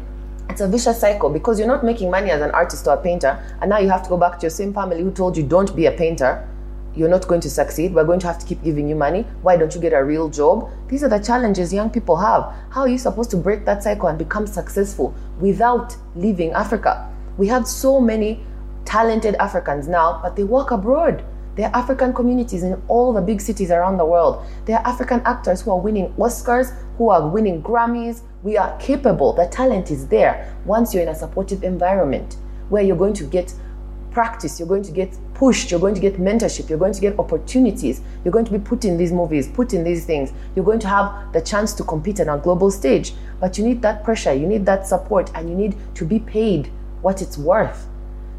it's 0.51 0.61
a 0.61 0.69
vicious 0.69 1.01
cycle 1.01 1.31
because 1.31 1.59
you're 1.59 1.69
not 1.69 1.85
making 1.85 2.11
money 2.11 2.31
as 2.31 2.43
an 2.43 2.51
artist 2.51 2.87
or 2.87 2.95
a 2.95 3.03
painter, 3.03 3.43
and 3.61 3.71
now 3.71 3.79
you 3.79 3.89
have 3.89 4.03
to 4.03 4.09
go 4.09 4.17
back 4.17 4.39
to 4.39 4.43
your 4.43 4.51
same 4.51 4.75
family 4.75 5.03
who 5.03 5.11
told 5.11 5.37
you 5.37 5.43
don't 5.43 5.75
be 5.75 5.87
a 5.87 5.93
painter. 5.93 6.49
You're 6.95 7.09
not 7.09 7.27
going 7.27 7.41
to 7.41 7.49
succeed. 7.49 7.95
We're 7.95 8.05
going 8.05 8.21
to 8.21 8.27
have 8.27 8.39
to 8.39 8.45
keep 8.45 8.63
giving 8.63 8.87
you 8.87 8.95
money. 8.95 9.23
Why 9.41 9.57
don't 9.57 9.75
you 9.75 9.81
get 9.81 9.95
a 9.95 10.05
real 10.05 10.29
job? 10.29 10.71
These 10.89 11.03
are 11.03 11.09
the 11.09 11.19
challenges 11.19 11.73
young 11.73 11.89
people 11.89 12.17
have. 12.17 12.55
How 12.71 12.83
are 12.83 12.89
you 12.89 12.99
supposed 12.99 13.31
to 13.31 13.39
break 13.39 13.65
that 13.65 13.83
cycle 13.83 14.09
and 14.09 14.19
become 14.19 14.47
successful 14.47 15.15
without 15.41 15.97
leaving 16.15 16.53
Africa? 16.53 17.11
We 17.39 17.47
have 17.49 17.67
so 17.67 17.99
many 17.99 18.45
talented 18.85 19.37
Africans 19.37 19.89
now, 19.89 20.21
but 20.23 20.37
they 20.37 20.45
work 20.45 20.71
abroad. 20.71 21.25
There 21.55 21.67
are 21.69 21.75
African 21.75 22.13
communities 22.13 22.63
in 22.63 22.83
all 22.89 23.15
the 23.15 23.23
big 23.23 23.41
cities 23.41 23.71
around 23.71 23.97
the 23.97 24.05
world. 24.05 24.45
There 24.67 24.77
are 24.77 24.87
African 24.87 25.23
actors 25.25 25.63
who 25.63 25.71
are 25.71 25.81
winning 25.81 26.13
Oscars, 26.19 26.75
who 26.99 27.09
are 27.09 27.27
winning 27.27 27.63
Grammys. 27.63 28.23
We 28.43 28.57
are 28.57 28.77
capable. 28.79 29.33
The 29.33 29.47
talent 29.47 29.93
is 29.93 30.09
there 30.09 30.53
once 30.65 30.93
you're 30.93 31.03
in 31.03 31.09
a 31.09 31.15
supportive 31.15 31.63
environment 31.63 32.39
where 32.71 32.83
you're 32.83 32.97
going 32.97 33.15
to 33.15 33.25
get 33.25 33.55
practice, 34.11 34.59
you're 34.59 34.69
going 34.69 34.83
to 34.83 34.91
get 34.91 35.17
pushed, 35.35 35.71
you're 35.71 35.79
going 35.81 35.95
to 35.95 36.01
get 36.01 36.17
mentorship, 36.17 36.69
you're 36.69 36.79
going 36.79 36.93
to 36.93 37.01
get 37.01 37.19
opportunities, 37.19 38.01
you're 38.25 38.33
going 38.33 38.45
to 38.45 38.51
be 38.51 38.59
put 38.59 38.85
in 38.85 38.97
these 38.97 39.13
movies, 39.13 39.49
put 39.49 39.73
in 39.73 39.85
these 39.85 40.05
things. 40.05 40.33
You're 40.57 40.65
going 40.65 40.81
to 40.81 40.89
have 40.89 41.33
the 41.33 41.41
chance 41.41 41.73
to 41.75 41.85
compete 41.85 42.21
on 42.21 42.29
a 42.29 42.39
global 42.39 42.71
stage. 42.71 43.15
But 43.41 43.59
you 43.59 43.65
need 43.65 43.81
that 43.83 44.03
pressure, 44.03 44.35
you 44.35 44.47
need 44.47 44.67
that 44.67 44.87
support, 44.87 45.31
and 45.35 45.49
you 45.49 45.55
need 45.55 45.77
to 45.95 46.05
be 46.05 46.19
paid 46.19 46.71
what 47.01 47.23
it's 47.23 47.39
worth. 47.39 47.87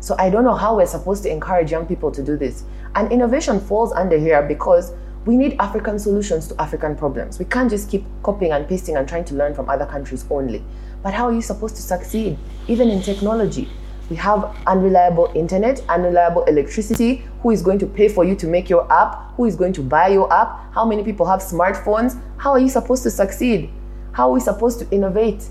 So 0.01 0.15
I 0.19 0.29
don't 0.29 0.43
know 0.43 0.55
how 0.55 0.75
we're 0.75 0.85
supposed 0.85 1.23
to 1.23 1.31
encourage 1.31 1.71
young 1.71 1.85
people 1.85 2.11
to 2.11 2.21
do 2.21 2.35
this. 2.35 2.65
And 2.95 3.09
innovation 3.09 3.61
falls 3.61 3.93
under 3.93 4.17
here 4.17 4.43
because 4.43 4.91
we 5.25 5.37
need 5.37 5.55
African 5.59 5.97
solutions 5.97 6.47
to 6.49 6.61
African 6.61 6.95
problems. 6.95 7.39
We 7.39 7.45
can't 7.45 7.69
just 7.69 7.89
keep 7.89 8.03
copying 8.23 8.51
and 8.51 8.67
pasting 8.67 8.97
and 8.97 9.07
trying 9.07 9.23
to 9.25 9.35
learn 9.35 9.53
from 9.53 9.69
other 9.69 9.85
countries 9.85 10.25
only. 10.29 10.63
But 11.01 11.13
how 11.13 11.27
are 11.27 11.33
you 11.33 11.41
supposed 11.41 11.75
to 11.77 11.81
succeed, 11.81 12.37
even 12.67 12.89
in 12.89 13.01
technology? 13.01 13.69
We 14.09 14.17
have 14.17 14.53
unreliable 14.67 15.31
internet, 15.33 15.81
unreliable 15.87 16.43
electricity. 16.43 17.25
Who 17.41 17.51
is 17.51 17.61
going 17.61 17.79
to 17.79 17.87
pay 17.87 18.09
for 18.09 18.25
you 18.25 18.35
to 18.35 18.47
make 18.47 18.69
your 18.69 18.91
app? 18.91 19.33
Who 19.35 19.45
is 19.45 19.55
going 19.55 19.73
to 19.73 19.81
buy 19.81 20.09
your 20.09 20.31
app? 20.31 20.73
How 20.73 20.85
many 20.85 21.03
people 21.03 21.25
have 21.25 21.39
smartphones? 21.39 22.21
How 22.37 22.51
are 22.51 22.59
you 22.59 22.69
supposed 22.69 23.03
to 23.03 23.11
succeed? 23.11 23.69
How 24.11 24.29
are 24.29 24.33
we 24.33 24.41
supposed 24.41 24.79
to 24.79 24.89
innovate? 24.91 25.45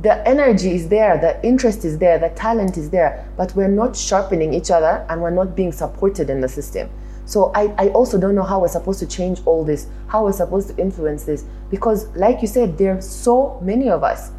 The 0.00 0.26
energy 0.26 0.74
is 0.74 0.88
there, 0.88 1.16
the 1.18 1.44
interest 1.46 1.84
is 1.84 1.96
there, 1.96 2.18
the 2.18 2.30
talent 2.30 2.76
is 2.76 2.90
there, 2.90 3.28
but 3.36 3.54
we're 3.54 3.68
not 3.68 3.94
sharpening 3.94 4.52
each 4.52 4.72
other 4.72 5.06
and 5.08 5.22
we're 5.22 5.30
not 5.30 5.54
being 5.54 5.70
supported 5.70 6.28
in 6.28 6.40
the 6.40 6.48
system. 6.48 6.90
So 7.32 7.50
I, 7.54 7.72
I 7.78 7.88
also 7.88 8.18
don't 8.18 8.34
know 8.34 8.42
how 8.42 8.60
we're 8.60 8.68
supposed 8.68 8.98
to 8.98 9.06
change 9.06 9.40
all 9.46 9.64
this, 9.64 9.86
how 10.06 10.24
we're 10.24 10.32
supposed 10.32 10.68
to 10.68 10.76
influence 10.76 11.24
this, 11.24 11.46
because 11.70 12.14
like 12.14 12.42
you 12.42 12.46
said, 12.46 12.76
there 12.76 12.94
are 12.94 13.00
so 13.00 13.58
many 13.62 13.88
of 13.88 14.04
us 14.04 14.32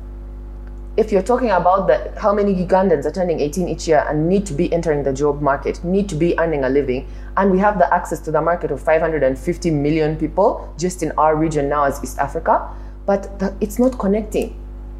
if 0.96 1.12
you're 1.12 1.24
talking 1.24 1.50
about 1.50 1.88
the, 1.88 2.14
how 2.22 2.32
many 2.32 2.54
Ugandans 2.54 3.06
are 3.06 3.12
turning 3.12 3.40
18 3.40 3.68
each 3.68 3.88
year 3.88 4.06
and 4.08 4.30
need 4.30 4.46
to 4.46 4.54
be 4.54 4.72
entering 4.72 5.02
the 5.02 5.12
job 5.12 5.42
market, 5.42 5.84
need 5.84 6.08
to 6.10 6.14
be 6.14 6.38
earning 6.38 6.66
a 6.66 6.70
living, 6.70 7.08
and 7.36 7.50
we 7.50 7.58
have 7.58 7.80
the 7.80 7.92
access 7.92 8.20
to 8.20 8.30
the 8.30 8.40
market 8.40 8.70
of 8.70 8.80
550 8.80 9.72
million 9.72 10.16
people 10.16 10.72
just 10.78 11.02
in 11.02 11.12
our 11.14 11.36
region 11.36 11.68
now 11.68 11.86
as 11.86 12.00
East 12.04 12.20
Africa, 12.20 12.70
but 13.08 13.40
the, 13.40 13.56
it's 13.60 13.80
not 13.80 13.98
connecting. 13.98 14.56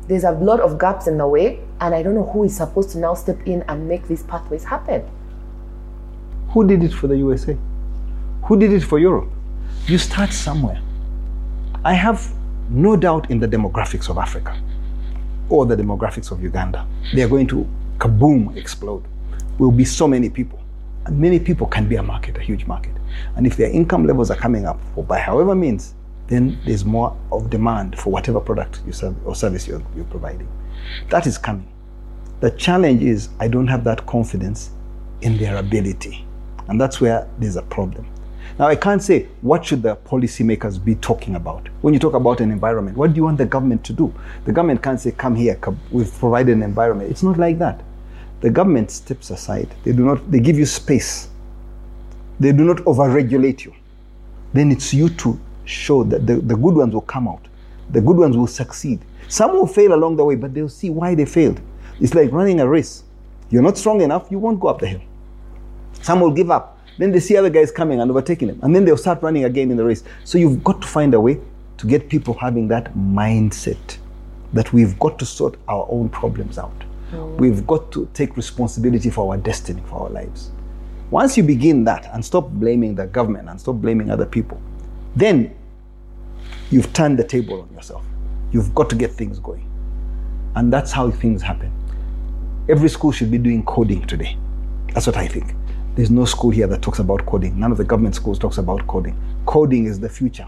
There's 0.08 0.24
a 0.24 0.32
lot 0.32 0.62
of 0.62 0.80
gaps 0.80 1.06
in 1.06 1.20
the 1.20 1.28
way, 1.28 1.60
and 1.80 1.94
I 1.94 2.02
don't 2.02 2.16
know 2.16 2.26
who 2.26 2.44
is 2.44 2.58
supposed 2.58 2.90
to 2.94 2.98
now 2.98 3.14
step 3.14 3.38
in 3.46 3.62
and 3.68 3.88
make 3.88 4.08
these 4.08 4.24
pathways 4.24 4.64
happen. 4.64 5.08
Who 6.54 6.66
did 6.66 6.84
it 6.84 6.92
for 6.92 7.06
the 7.06 7.18
USA? 7.18 7.56
Who 8.46 8.60
did 8.60 8.74
it 8.74 8.82
for 8.84 9.00
Europe? 9.00 9.32
You 9.88 9.98
start 9.98 10.34
somewhere. 10.34 10.82
I 11.86 11.94
have 11.94 12.34
no 12.70 12.98
doubt 12.98 13.32
in 13.32 13.40
the 13.40 13.48
demographics 13.48 14.10
of 14.10 14.18
Africa 14.18 14.62
or 15.48 15.66
the 15.66 15.78
demographics 15.78 16.30
of 16.30 16.44
Uganda. 16.44 16.86
They 17.14 17.22
are 17.22 17.30
going 17.30 17.48
to 17.48 17.66
kaboom 18.00 18.58
explode. 18.58 19.06
Will 19.60 19.72
be 19.72 19.86
so 19.86 20.10
many 20.10 20.30
people. 20.30 20.60
And 21.06 21.20
many 21.20 21.40
people 21.40 21.68
can 21.68 21.88
be 21.88 21.96
a 21.96 22.04
market, 22.04 22.38
a 22.38 22.42
huge 22.42 22.66
market. 22.66 22.92
And 23.38 23.48
if 23.48 23.56
their 23.56 23.70
income 23.70 24.06
levels 24.06 24.30
are 24.30 24.36
coming 24.36 24.66
up, 24.66 24.80
or 24.98 25.06
by 25.06 25.20
however 25.20 25.56
means, 25.56 25.94
then 26.28 26.60
there's 26.66 26.84
more 26.84 27.16
of 27.32 27.50
demand 27.50 27.98
for 27.98 28.10
whatever 28.10 28.42
product 28.42 28.82
you 28.86 28.92
serve 28.92 29.16
or 29.26 29.36
service 29.36 29.68
you're, 29.68 29.82
you're 29.96 30.06
providing. 30.06 30.50
That 31.10 31.28
is 31.28 31.38
coming. 31.38 31.68
The 32.42 32.52
challenge 32.52 33.04
is 33.04 33.30
I 33.40 33.48
don't 33.48 33.68
have 33.68 33.86
that 33.86 34.06
confidence 34.06 34.72
in 35.22 35.38
their 35.38 35.56
ability. 35.58 36.26
And 36.68 36.80
that's 36.80 37.00
where 37.00 37.30
there's 37.40 37.56
a 37.56 37.62
problem. 37.62 38.06
Now, 38.60 38.68
I 38.68 38.76
can't 38.76 39.02
say 39.02 39.28
what 39.42 39.66
should 39.66 39.82
the 39.82 39.96
policymakers 39.96 40.84
be 40.84 40.96
talking 40.96 41.36
about. 41.36 41.70
When 41.82 41.94
you 41.94 42.00
talk 42.00 42.14
about 42.14 42.40
an 42.40 42.52
environment, 42.52 42.96
what 42.96 43.14
do 43.14 43.18
you 43.18 43.24
want 43.24 43.40
the 43.40 43.46
government 43.46 43.84
to 43.86 43.94
do? 43.94 44.14
The 44.46 44.52
government 44.52 44.84
can't 44.84 45.00
say, 45.00 45.12
come 45.12 45.36
here, 45.36 45.60
we've 45.92 46.14
provided 46.20 46.56
an 46.56 46.62
environment. 46.62 47.10
It's 47.10 47.24
not 47.24 47.38
like 47.40 47.58
that. 47.60 47.82
The 48.42 48.52
government 48.52 48.92
steps 48.92 49.32
aside. 49.32 49.74
They 49.84 49.92
do 49.92 50.06
not, 50.06 50.30
they 50.30 50.40
give 50.40 50.60
you 50.60 50.68
space. 50.68 51.30
They 52.40 52.52
do 52.52 52.64
not 52.64 52.78
overregulate 52.78 53.66
you. 53.66 53.74
Then 54.54 54.72
it's 54.72 54.94
you 54.94 55.10
to 55.10 55.40
show 55.66 56.04
that 56.04 56.28
the, 56.28 56.36
the 56.36 56.56
good 56.56 56.76
ones 56.76 56.94
will 56.94 57.02
come 57.02 57.28
out. 57.28 57.48
The 57.90 58.02
good 58.02 58.18
ones 58.18 58.38
will 58.38 58.48
succeed. 58.48 59.00
Some 59.30 59.54
will 59.54 59.68
fail 59.68 59.94
along 59.94 60.18
the 60.18 60.26
way, 60.26 60.36
but 60.36 60.54
they'll 60.54 60.70
see 60.70 60.92
why 60.92 61.16
they 61.16 61.26
failed. 61.26 61.60
It's 62.00 62.14
like 62.14 62.32
running 62.32 62.60
a 62.60 62.68
race. 62.68 63.04
You're 63.50 63.64
not 63.64 63.78
strong 63.78 64.02
enough, 64.02 64.28
you 64.30 64.38
won't 64.38 64.60
go 64.60 64.68
up 64.68 64.80
the 64.80 64.88
hill. 64.88 65.02
Some 66.02 66.20
will 66.20 66.32
give 66.32 66.52
up. 66.52 66.73
Then 66.98 67.12
they 67.12 67.20
see 67.20 67.36
other 67.38 67.50
guys 67.50 67.72
coming 67.72 68.00
and 68.00 68.10
overtaking 68.12 68.48
them. 68.48 68.60
And 68.62 68.76
then 68.76 68.86
they'll 68.86 68.98
start 68.98 69.22
running 69.22 69.46
again 69.46 69.72
in 69.72 69.78
the 69.78 69.84
race. 69.84 70.04
So 70.24 70.38
you've 70.38 70.64
got 70.64 70.82
to 70.82 70.88
find 70.88 71.14
a 71.14 71.20
way 71.20 71.40
to 71.78 71.88
get 71.88 72.10
people 72.10 72.34
having 72.36 72.68
that 72.70 72.94
mindset 72.96 73.98
that 74.54 74.72
we've 74.72 74.98
got 75.00 75.18
to 75.20 75.26
sort 75.26 75.58
our 75.68 75.88
own 75.90 76.10
problems 76.10 76.58
out. 76.58 76.84
Mm. 77.12 77.38
We've 77.38 77.66
got 77.66 77.92
to 77.94 78.08
take 78.14 78.38
responsibility 78.38 79.10
for 79.10 79.32
our 79.32 79.38
destiny, 79.38 79.82
for 79.88 80.02
our 80.04 80.10
lives. 80.10 80.52
Once 81.10 81.38
you 81.38 81.44
begin 81.44 81.84
that 81.84 82.08
and 82.14 82.24
stop 82.24 82.50
blaming 82.50 82.96
the 82.96 83.08
government 83.08 83.50
and 83.50 83.60
stop 83.60 83.76
blaming 83.76 84.10
other 84.10 84.26
people, 84.26 84.62
then 85.16 85.56
you've 86.72 86.92
turned 86.94 87.18
the 87.20 87.24
table 87.24 87.62
on 87.62 87.74
yourself. 87.74 88.04
You've 88.52 88.74
got 88.74 88.90
to 88.92 88.96
get 88.96 89.12
things 89.12 89.40
going. 89.40 89.70
And 90.56 90.72
that's 90.72 90.92
how 90.92 91.10
things 91.10 91.42
happen. 91.42 91.72
Every 92.70 92.90
school 92.90 93.12
should 93.12 93.32
be 93.32 93.38
doing 93.38 93.64
coding 93.66 94.06
today. 94.06 94.38
That's 94.94 95.08
what 95.08 95.18
I 95.18 95.28
think. 95.28 95.56
There's 95.96 96.10
no 96.10 96.26
school 96.26 96.50
here 96.50 96.66
that 96.66 96.82
talks 96.82 96.98
about 96.98 97.24
coding. 97.28 97.60
None 97.60 97.72
of 97.72 97.78
the 97.78 97.84
government 97.84 98.16
schools 98.16 98.40
talks 98.40 98.58
about 98.58 98.88
coding. 98.88 99.16
Coding 99.46 99.86
is 99.86 100.00
the 100.00 100.10
future. 100.10 100.48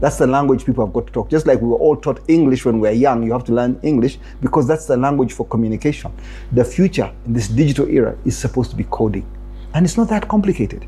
That's 0.00 0.16
the 0.16 0.26
language 0.26 0.64
people 0.64 0.86
have 0.86 0.94
got 0.94 1.06
to 1.08 1.12
talk. 1.12 1.28
Just 1.28 1.46
like 1.46 1.60
we 1.60 1.68
were 1.68 1.76
all 1.76 1.94
taught 1.94 2.20
English 2.26 2.64
when 2.64 2.80
we 2.80 2.88
were 2.88 2.94
young, 2.94 3.22
you 3.22 3.32
have 3.32 3.44
to 3.44 3.52
learn 3.52 3.78
English 3.82 4.18
because 4.40 4.66
that's 4.66 4.86
the 4.86 4.96
language 4.96 5.34
for 5.34 5.46
communication. 5.46 6.10
The 6.52 6.64
future 6.64 7.12
in 7.26 7.34
this 7.34 7.48
digital 7.48 7.86
era 7.86 8.16
is 8.24 8.36
supposed 8.36 8.70
to 8.70 8.76
be 8.76 8.84
coding. 8.84 9.26
And 9.74 9.84
it's 9.84 9.98
not 9.98 10.08
that 10.08 10.26
complicated. 10.26 10.86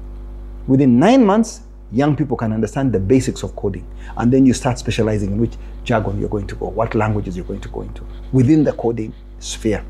Within 0.67 0.99
nine 0.99 1.23
months, 1.23 1.61
young 1.93 2.17
people 2.17 2.39
can 2.39 2.55
understand 2.55 2.91
the 2.91 3.01
basics 3.01 3.43
of 3.43 3.55
coding. 3.55 3.87
And 4.17 4.33
then 4.33 4.47
you 4.47 4.55
start 4.55 4.79
specializing 4.79 5.33
in 5.33 5.39
which 5.39 5.59
jargon 5.85 6.19
you're 6.19 6.31
going 6.31 6.47
to 6.47 6.55
go, 6.55 6.69
what 6.69 6.95
languages 6.95 7.37
you're 7.37 7.45
going 7.45 7.61
to 7.61 7.69
go 7.69 7.83
into 7.83 8.03
within 8.33 8.65
the 8.65 8.73
coding 8.73 9.13
sphere. 9.41 9.85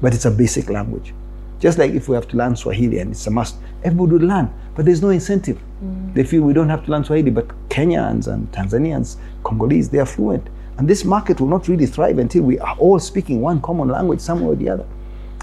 But 0.00 0.14
it's 0.14 0.24
a 0.24 0.30
basic 0.30 0.70
language. 0.70 1.12
Just 1.60 1.78
like 1.78 1.92
if 1.92 2.08
we 2.08 2.14
have 2.14 2.26
to 2.28 2.36
learn 2.36 2.56
Swahili 2.56 2.98
and 2.98 3.12
it's 3.12 3.26
a 3.26 3.30
must, 3.30 3.56
everybody 3.84 4.12
would 4.12 4.22
learn, 4.22 4.52
but 4.74 4.86
there's 4.86 5.02
no 5.02 5.10
incentive. 5.10 5.60
Mm. 5.84 6.14
They 6.14 6.24
feel 6.24 6.42
we 6.42 6.54
don't 6.54 6.70
have 6.70 6.84
to 6.86 6.90
learn 6.90 7.04
Swahili, 7.04 7.30
but 7.30 7.48
Kenyans 7.68 8.28
and 8.28 8.50
Tanzanians, 8.50 9.16
Congolese, 9.44 9.90
they 9.90 9.98
are 9.98 10.06
fluent. 10.06 10.48
And 10.78 10.88
this 10.88 11.04
market 11.04 11.38
will 11.38 11.48
not 11.48 11.68
really 11.68 11.84
thrive 11.84 12.18
until 12.18 12.44
we 12.44 12.58
are 12.58 12.74
all 12.78 12.98
speaking 12.98 13.42
one 13.42 13.60
common 13.60 13.88
language 13.88 14.20
somewhere 14.20 14.52
or 14.52 14.56
the 14.56 14.70
other. 14.70 14.86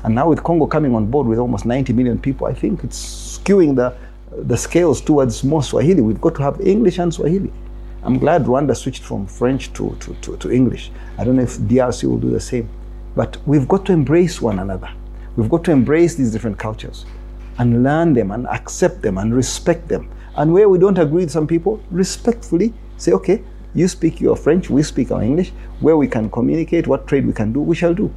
And 0.04 0.16
now 0.16 0.30
with 0.30 0.44
Congo 0.44 0.66
coming 0.66 0.96
on 0.96 1.06
board 1.12 1.28
with 1.28 1.38
almost 1.38 1.66
90 1.66 1.94
million 1.94 2.18
people, 2.18 2.48
I 2.48 2.54
think 2.54 2.84
it's 2.84 3.38
skewing 3.38 3.76
the, 3.76 3.96
the 4.32 4.58
scales 4.58 5.00
towards 5.00 5.44
more 5.44 5.62
Swahili. 5.62 6.02
We've 6.02 6.20
got 6.20 6.34
to 6.36 6.42
have 6.42 6.60
English 6.62 6.98
and 6.98 7.14
Swahili. 7.14 7.54
I'm 8.02 8.18
glad 8.18 8.46
Rwanda 8.46 8.76
switched 8.76 9.04
from 9.04 9.28
French 9.28 9.72
to, 9.74 9.96
to, 10.00 10.16
to, 10.16 10.38
to 10.38 10.52
English. 10.52 10.92
I 11.20 11.24
don't 11.24 11.36
know 11.36 11.44
if 11.44 11.58
DRC 11.60 12.06
will 12.06 12.18
do 12.18 12.32
the 12.32 12.40
same. 12.40 12.68
But 13.16 13.38
we've 13.46 13.68
got 13.68 13.86
to 13.88 13.94
embrace 13.94 14.42
one 14.42 14.58
another. 14.58 14.90
We've 15.38 15.50
got 15.50 15.64
to 15.66 15.72
embrace 15.72 16.16
these 16.16 16.32
different 16.32 16.58
cultures 16.58 17.06
and 17.60 17.84
learn 17.84 18.14
them 18.14 18.32
and 18.32 18.48
accept 18.48 19.04
them 19.04 19.20
and 19.20 19.36
respect 19.36 19.88
them. 19.88 20.10
And 20.36 20.52
where 20.52 20.68
we 20.68 20.80
don't 20.80 20.98
agree 20.98 21.24
with 21.24 21.32
some 21.32 21.46
people, 21.46 21.80
respectfully 21.92 22.74
say, 22.98 23.12
okay, 23.12 23.44
you 23.76 23.88
speak 23.88 24.20
your 24.20 24.36
French, 24.36 24.72
we 24.72 24.82
speak 24.82 25.12
our 25.12 25.22
English. 25.22 25.52
Where 25.80 25.96
we 25.96 26.08
can 26.08 26.32
communicate, 26.32 26.88
what 26.88 27.06
trade 27.06 27.28
we 27.28 27.34
can 27.34 27.54
do, 27.54 27.62
we 27.62 27.76
shall 27.76 27.94
do. 27.94 28.12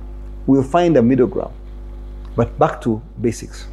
We'll 0.46 0.62
find 0.62 0.96
a 0.96 1.02
middle 1.02 1.26
ground. 1.26 1.54
But 2.36 2.58
back 2.58 2.80
to 2.82 3.02
basics. 3.20 3.66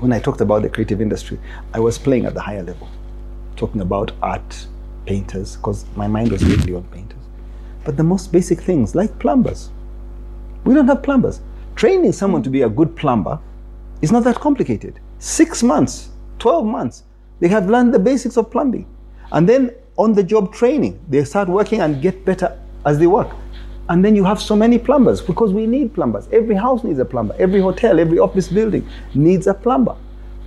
When 0.00 0.12
I 0.12 0.18
talked 0.18 0.40
about 0.40 0.62
the 0.62 0.68
creative 0.68 1.00
industry, 1.00 1.38
I 1.72 1.78
was 1.78 1.96
playing 1.96 2.26
at 2.26 2.34
the 2.34 2.40
higher 2.40 2.64
level, 2.64 2.88
talking 3.54 3.82
about 3.82 4.10
art, 4.20 4.66
painters, 5.06 5.54
because 5.56 5.84
my 5.94 6.08
mind 6.08 6.32
was 6.32 6.44
really 6.44 6.74
on 6.74 6.82
painters. 6.84 7.22
But 7.84 7.96
the 7.96 8.02
most 8.02 8.32
basic 8.32 8.60
things, 8.60 8.96
like 8.96 9.16
plumbers. 9.20 9.70
We 10.64 10.74
don't 10.74 10.88
have 10.88 11.04
plumbers 11.04 11.40
training 11.78 12.10
someone 12.10 12.42
to 12.42 12.50
be 12.50 12.62
a 12.62 12.68
good 12.68 12.96
plumber 12.96 13.38
is 14.02 14.10
not 14.10 14.24
that 14.24 14.34
complicated. 14.40 14.98
Six 15.20 15.62
months, 15.62 16.08
12 16.40 16.66
months, 16.66 17.04
they 17.38 17.46
have 17.46 17.70
learned 17.70 17.94
the 17.94 18.00
basics 18.00 18.36
of 18.36 18.50
plumbing. 18.50 18.84
And 19.30 19.48
then 19.48 19.70
on 19.96 20.12
the 20.12 20.24
job 20.24 20.52
training, 20.52 20.98
they 21.08 21.22
start 21.22 21.48
working 21.48 21.80
and 21.80 22.02
get 22.02 22.24
better 22.24 22.58
as 22.84 22.98
they 22.98 23.06
work. 23.06 23.30
And 23.88 24.04
then 24.04 24.16
you 24.16 24.24
have 24.24 24.42
so 24.42 24.56
many 24.56 24.76
plumbers 24.76 25.20
because 25.20 25.52
we 25.52 25.68
need 25.68 25.94
plumbers. 25.94 26.26
Every 26.32 26.56
house 26.56 26.82
needs 26.82 26.98
a 26.98 27.04
plumber. 27.04 27.36
Every 27.38 27.60
hotel, 27.60 28.00
every 28.00 28.18
office 28.18 28.48
building 28.48 28.84
needs 29.14 29.46
a 29.46 29.54
plumber. 29.54 29.94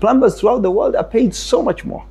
Plumbers 0.02 0.38
throughout 0.38 0.64
the 0.64 0.72
world 0.72 0.98
are 0.98 1.04
paid 1.04 1.34
so 1.34 1.64
much 1.64 1.86
more. 1.86 2.06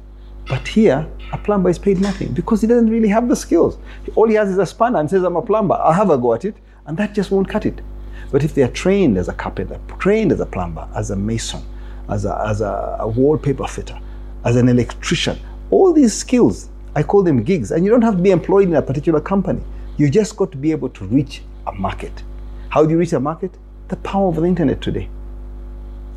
But 0.49 0.67
here, 0.67 1.07
a 1.31 1.37
plumber 1.37 1.69
is 1.69 1.79
paid 1.79 2.01
nothing 2.01 2.33
because 2.33 2.63
he 2.63 2.67
doesn't 2.67 2.89
really 2.89 3.09
have 3.09 3.29
the 3.29 3.37
skills. 3.37 3.77
All 4.15 4.29
he 4.29 4.35
has 4.37 4.49
is 4.49 4.57
a 4.57 4.65
spanner 4.65 4.99
and 4.99 5.11
says, 5.11 5.25
I'm 5.25 5.37
a 5.37 5.43
plumber. 5.43 5.75
I'll 5.75 5.93
have 5.93 6.09
a 6.09 6.17
go 6.17 6.33
at 6.33 6.47
it. 6.47 6.57
And 6.87 6.97
that 6.97 7.15
just 7.15 7.31
won't 7.31 7.51
cut 7.51 7.67
it. 7.67 7.83
But 8.31 8.45
if 8.45 8.55
they 8.55 8.63
are 8.63 8.69
trained 8.69 9.19
as 9.19 9.29
a 9.29 9.33
carpenter, 9.33 9.81
trained 9.99 10.33
as 10.33 10.41
a 10.41 10.47
plumber, 10.47 10.89
as 10.95 11.11
a 11.11 11.17
mason, 11.17 11.63
as 12.09 12.25
a, 12.25 12.45
as 12.47 12.61
a, 12.61 12.97
a 13.01 13.09
wallpaper 13.09 13.67
fitter, 13.67 13.99
as 14.45 14.57
an 14.57 14.69
electrician. 14.69 15.39
All 15.71 15.93
these 15.93 16.15
skills, 16.15 16.69
I 16.95 17.03
call 17.03 17.23
them 17.23 17.43
gigs, 17.43 17.71
and 17.71 17.85
you 17.85 17.91
don't 17.91 18.03
have 18.03 18.17
to 18.17 18.23
be 18.23 18.31
employed 18.31 18.69
in 18.69 18.75
a 18.75 18.83
particular 18.83 19.21
company. 19.21 19.63
You 19.97 20.11
just 20.11 20.37
got 20.37 20.51
to 20.53 20.57
be 20.57 20.71
able 20.71 20.89
to 20.91 21.05
reach 21.07 21.43
a 21.67 21.73
market. 21.73 22.23
How 22.69 22.85
do 22.85 22.91
you 22.91 22.99
reach 22.99 23.13
a 23.13 23.21
market? 23.21 23.53
The 23.89 23.97
power 23.97 24.29
of 24.29 24.37
the 24.37 24.45
internet 24.45 24.81
today. 24.81 25.09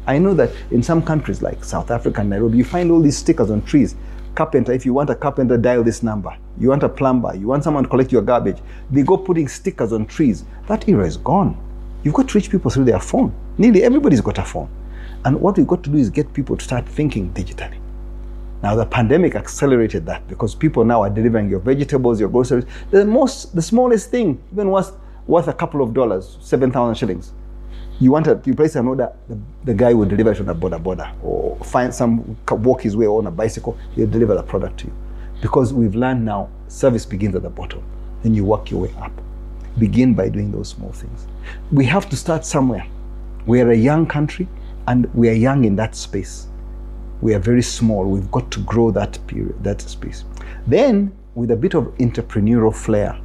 I 0.06 0.18
know 0.18 0.34
that 0.34 0.52
in 0.72 0.84
some 0.84 1.02
countries 1.02 1.42
like 1.42 1.64
South 1.64 1.90
Africa 1.90 2.22
and 2.22 2.30
Nairobi, 2.30 2.58
you 2.58 2.66
find 2.66 2.92
all 2.92 3.00
these 3.00 3.18
stickers 3.18 3.50
on 3.50 3.62
trees. 3.64 3.96
Carpenter, 4.36 4.72
if 4.72 4.86
you 4.86 4.94
want 4.94 5.10
a 5.10 5.16
carpenter, 5.16 5.58
dial 5.58 5.84
this 5.84 6.04
number. 6.04 6.36
You 6.60 6.70
want 6.70 6.84
a 6.84 6.90
plumber, 6.90 7.36
you 7.36 7.48
want 7.48 7.64
someone 7.64 7.84
to 7.84 7.90
collect 7.90 8.12
your 8.12 8.22
garbage. 8.22 8.58
They 8.92 9.04
go 9.04 9.16
putting 9.16 9.48
stickers 9.48 9.94
on 9.94 10.06
trees. 10.08 10.44
That 10.68 10.90
era 10.90 11.06
is 11.06 11.18
gone. 11.18 11.58
You've 12.04 12.14
got 12.14 12.28
to 12.30 12.38
reach 12.38 12.50
people 12.50 12.70
through 12.70 12.86
their 12.86 13.00
phone. 13.00 13.34
Nearly 13.58 13.84
everybody's 13.84 14.22
got 14.22 14.38
a 14.38 14.44
phone. 14.44 14.70
And 15.26 15.40
what 15.40 15.58
we've 15.58 15.68
got 15.68 15.84
to 15.84 15.90
do 15.90 15.98
is 15.98 16.10
get 16.10 16.34
people 16.34 16.58
to 16.58 16.64
start 16.64 16.88
thinking 16.88 17.32
digitally. 17.34 17.80
Now 18.62 18.76
the 18.76 18.86
pandemic 18.86 19.36
accelerated 19.36 20.06
that 20.06 20.28
because 20.28 20.56
people 20.56 20.86
now 20.86 21.04
are 21.04 21.10
delivering 21.10 21.50
your 21.50 21.60
vegetables, 21.60 22.20
your 22.20 22.30
groceries. 22.30 22.66
The 22.92 23.06
most, 23.06 23.56
the 23.56 23.62
smallest 23.62 24.10
thing, 24.10 24.42
even 24.52 24.70
worth 24.70 24.98
worth 25.28 25.48
a 25.48 25.54
couple 25.54 25.82
of 25.82 25.94
dollars, 25.94 26.38
seven 26.42 26.72
thousand 26.72 26.96
shillings. 26.96 27.32
You 28.00 28.12
want 28.12 28.26
to 28.26 28.42
you 28.44 28.54
place 28.54 28.76
an 28.76 28.88
order, 28.88 29.14
the, 29.30 29.40
the 29.64 29.74
guy 29.74 29.94
will 29.94 30.08
deliver 30.08 30.32
it 30.32 30.40
on 30.42 30.50
a 30.50 30.56
boda 30.56 30.82
boda 30.82 31.14
or 31.24 31.58
find 31.64 31.94
some 31.94 32.38
walk 32.50 32.82
his 32.82 32.98
way 32.98 33.06
on 33.06 33.28
a 33.28 33.32
bicycle. 33.32 33.78
He'll 33.96 34.08
deliver 34.08 34.36
the 34.36 34.44
product 34.44 34.80
to 34.80 34.88
you, 34.88 34.94
because 35.42 35.72
we've 35.74 35.96
learned 35.96 36.26
now 36.26 36.50
service 36.68 37.06
begins 37.06 37.36
at 37.36 37.44
the 37.44 37.50
bottom, 37.50 37.84
then 38.24 38.34
you 38.34 38.44
work 38.44 38.72
your 38.72 38.82
way 38.82 38.94
up. 39.00 39.12
Begin 39.78 40.14
by 40.14 40.30
doing 40.30 40.52
those 40.52 40.70
small 40.70 40.92
things. 40.92 41.28
We 41.72 41.86
have 41.86 42.10
to 42.10 42.16
start 42.16 42.46
somewhere. 42.46 42.86
We 43.46 43.62
are 43.62 43.72
a 43.72 43.78
young 43.78 44.06
country, 44.06 44.48
and 44.88 45.14
we 45.14 45.30
are 45.30 45.34
young 45.34 45.66
in 45.66 45.76
that 45.78 45.96
space 45.96 46.48
we 47.24 47.34
are 47.34 47.40
very 47.40 47.62
small. 47.62 48.04
We've 48.04 48.30
got 48.32 48.52
to 48.52 48.60
grow 48.60 48.92
that 48.92 49.18
period, 49.28 49.64
that 49.64 49.82
space. 49.82 50.26
Then, 50.68 51.16
with 51.36 51.52
a 51.52 51.56
bit 51.56 51.74
of 51.74 51.86
entrepreneurial 51.98 52.76
flair, 52.76 53.18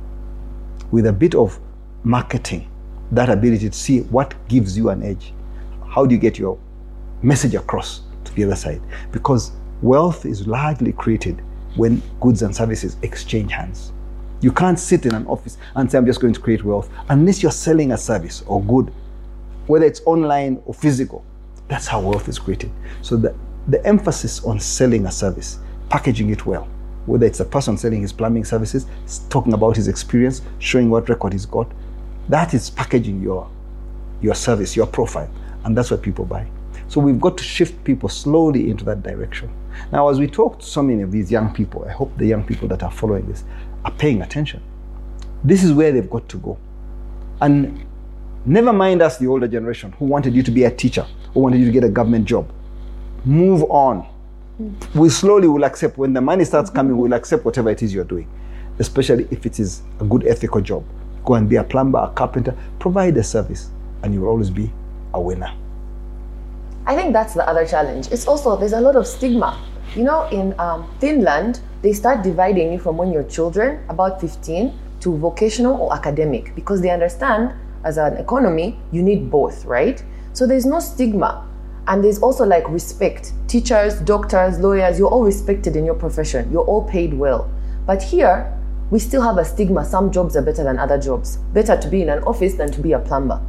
with 0.92 1.06
a 1.06 1.12
bit 1.12 1.34
of 1.34 1.58
marketing, 2.04 2.70
that 3.10 3.28
ability 3.28 3.68
to 3.68 3.76
see 3.76 4.02
what 4.02 4.34
gives 4.46 4.76
you 4.76 4.90
an 4.90 5.02
edge. 5.02 5.34
How 5.88 6.06
do 6.06 6.14
you 6.14 6.20
get 6.20 6.38
your 6.38 6.58
message 7.22 7.56
across 7.56 8.02
to 8.24 8.32
the 8.34 8.44
other 8.44 8.54
side? 8.54 8.80
Because 9.10 9.50
wealth 9.82 10.24
is 10.24 10.46
largely 10.46 10.92
created 10.92 11.42
when 11.74 12.00
goods 12.20 12.42
and 12.42 12.54
services 12.54 12.96
exchange 13.02 13.50
hands. 13.50 13.92
You 14.40 14.52
can't 14.52 14.78
sit 14.78 15.06
in 15.06 15.14
an 15.14 15.26
office 15.26 15.58
and 15.74 15.90
say, 15.90 15.98
I'm 15.98 16.06
just 16.06 16.20
going 16.20 16.34
to 16.34 16.40
create 16.40 16.64
wealth 16.64 16.90
unless 17.08 17.42
you're 17.42 17.52
selling 17.52 17.92
a 17.92 17.98
service 17.98 18.42
or 18.46 18.62
good, 18.62 18.92
whether 19.66 19.84
it's 19.84 20.00
online 20.06 20.62
or 20.64 20.74
physical. 20.74 21.24
That's 21.68 21.86
how 21.86 22.00
wealth 22.00 22.28
is 22.28 22.38
created. 22.38 22.70
So 23.02 23.16
the 23.16 23.34
the 23.68 23.84
emphasis 23.86 24.42
on 24.44 24.58
selling 24.58 25.04
a 25.06 25.12
service, 25.12 25.58
packaging 25.90 26.30
it 26.30 26.46
well, 26.46 26.66
whether 27.04 27.26
it's 27.26 27.40
a 27.40 27.44
person 27.44 27.76
selling 27.76 28.00
his 28.00 28.12
plumbing 28.12 28.44
services, 28.44 28.86
talking 29.28 29.52
about 29.52 29.76
his 29.76 29.88
experience, 29.88 30.40
showing 30.58 30.88
what 30.88 31.08
record 31.08 31.34
he's 31.34 31.46
got, 31.46 31.70
that 32.30 32.54
is 32.54 32.70
packaging 32.70 33.22
your, 33.22 33.48
your 34.22 34.34
service, 34.34 34.74
your 34.74 34.86
profile. 34.86 35.30
And 35.64 35.76
that's 35.76 35.90
what 35.90 36.02
people 36.02 36.24
buy. 36.24 36.46
So 36.88 37.00
we've 37.00 37.20
got 37.20 37.36
to 37.36 37.44
shift 37.44 37.84
people 37.84 38.08
slowly 38.08 38.70
into 38.70 38.84
that 38.86 39.02
direction. 39.02 39.50
Now, 39.92 40.08
as 40.08 40.18
we 40.18 40.26
talk 40.26 40.60
to 40.60 40.64
so 40.64 40.82
many 40.82 41.02
of 41.02 41.12
these 41.12 41.30
young 41.30 41.52
people, 41.52 41.84
I 41.84 41.92
hope 41.92 42.16
the 42.16 42.26
young 42.26 42.44
people 42.44 42.68
that 42.68 42.82
are 42.82 42.90
following 42.90 43.26
this 43.26 43.44
are 43.88 43.96
paying 43.96 44.22
attention. 44.22 44.62
This 45.44 45.64
is 45.64 45.72
where 45.72 45.92
they've 45.92 46.08
got 46.08 46.28
to 46.28 46.38
go. 46.38 46.58
And 47.40 47.84
never 48.44 48.72
mind 48.72 49.02
us, 49.02 49.18
the 49.18 49.26
older 49.26 49.48
generation, 49.48 49.92
who 49.92 50.04
wanted 50.04 50.34
you 50.34 50.42
to 50.42 50.50
be 50.50 50.64
a 50.64 50.70
teacher, 50.70 51.06
who 51.32 51.40
wanted 51.40 51.60
you 51.60 51.66
to 51.66 51.72
get 51.72 51.84
a 51.84 51.88
government 51.88 52.26
job 52.26 52.50
move 53.24 53.62
on. 53.64 54.06
We 54.94 55.08
slowly 55.08 55.48
will 55.48 55.64
accept 55.64 55.98
when 55.98 56.12
the 56.12 56.20
money 56.20 56.44
starts 56.44 56.70
coming, 56.70 56.96
we'll 56.96 57.12
accept 57.12 57.44
whatever 57.44 57.70
it 57.70 57.82
is 57.82 57.94
you're 57.94 58.04
doing, 58.04 58.28
especially 58.78 59.28
if 59.30 59.46
it 59.46 59.60
is 59.60 59.82
a 60.00 60.04
good 60.04 60.26
ethical 60.26 60.60
job. 60.60 60.84
Go 61.24 61.34
and 61.34 61.48
be 61.48 61.56
a 61.56 61.64
plumber, 61.64 61.98
a 61.98 62.08
carpenter, 62.08 62.56
provide 62.78 63.16
a 63.16 63.22
service, 63.22 63.70
and 64.02 64.14
you 64.14 64.22
will 64.22 64.28
always 64.28 64.50
be 64.50 64.72
a 65.14 65.20
winner. 65.20 65.52
I 66.86 66.96
think 66.96 67.12
that's 67.12 67.34
the 67.34 67.46
other 67.46 67.66
challenge. 67.66 68.08
It's 68.10 68.26
also, 68.26 68.56
there's 68.56 68.72
a 68.72 68.80
lot 68.80 68.96
of 68.96 69.06
stigma. 69.06 69.62
You 69.96 70.04
know, 70.04 70.28
in 70.28 70.58
um, 70.60 70.88
Finland, 71.00 71.60
they 71.82 71.92
start 71.92 72.22
dividing 72.22 72.72
you 72.72 72.78
from 72.78 72.96
when 72.96 73.10
you're 73.10 73.24
children, 73.24 73.82
about 73.88 74.20
15, 74.20 74.72
to 75.00 75.16
vocational 75.16 75.80
or 75.80 75.94
academic, 75.94 76.54
because 76.54 76.82
they 76.82 76.90
understand 76.90 77.54
as 77.84 77.96
an 77.96 78.16
economy, 78.16 78.78
you 78.92 79.02
need 79.02 79.30
both, 79.30 79.64
right? 79.64 80.02
So 80.34 80.46
there's 80.46 80.66
no 80.66 80.80
stigma. 80.80 81.46
And 81.86 82.04
there's 82.04 82.18
also 82.18 82.44
like 82.44 82.68
respect. 82.68 83.32
Teachers, 83.46 84.00
doctors, 84.00 84.58
lawyers, 84.58 84.98
you're 84.98 85.08
all 85.08 85.24
respected 85.24 85.74
in 85.74 85.86
your 85.86 85.94
profession. 85.94 86.52
You're 86.52 86.66
all 86.66 86.84
paid 86.84 87.14
well. 87.14 87.50
But 87.86 88.02
here, 88.02 88.52
we 88.90 88.98
still 88.98 89.22
have 89.22 89.38
a 89.38 89.44
stigma. 89.44 89.86
Some 89.86 90.10
jobs 90.12 90.36
are 90.36 90.42
better 90.42 90.64
than 90.64 90.78
other 90.78 90.98
jobs. 90.98 91.38
Better 91.54 91.78
to 91.78 91.88
be 91.88 92.02
in 92.02 92.10
an 92.10 92.22
office 92.24 92.54
than 92.54 92.70
to 92.72 92.80
be 92.82 92.92
a 92.92 92.98
plumber. 92.98 93.40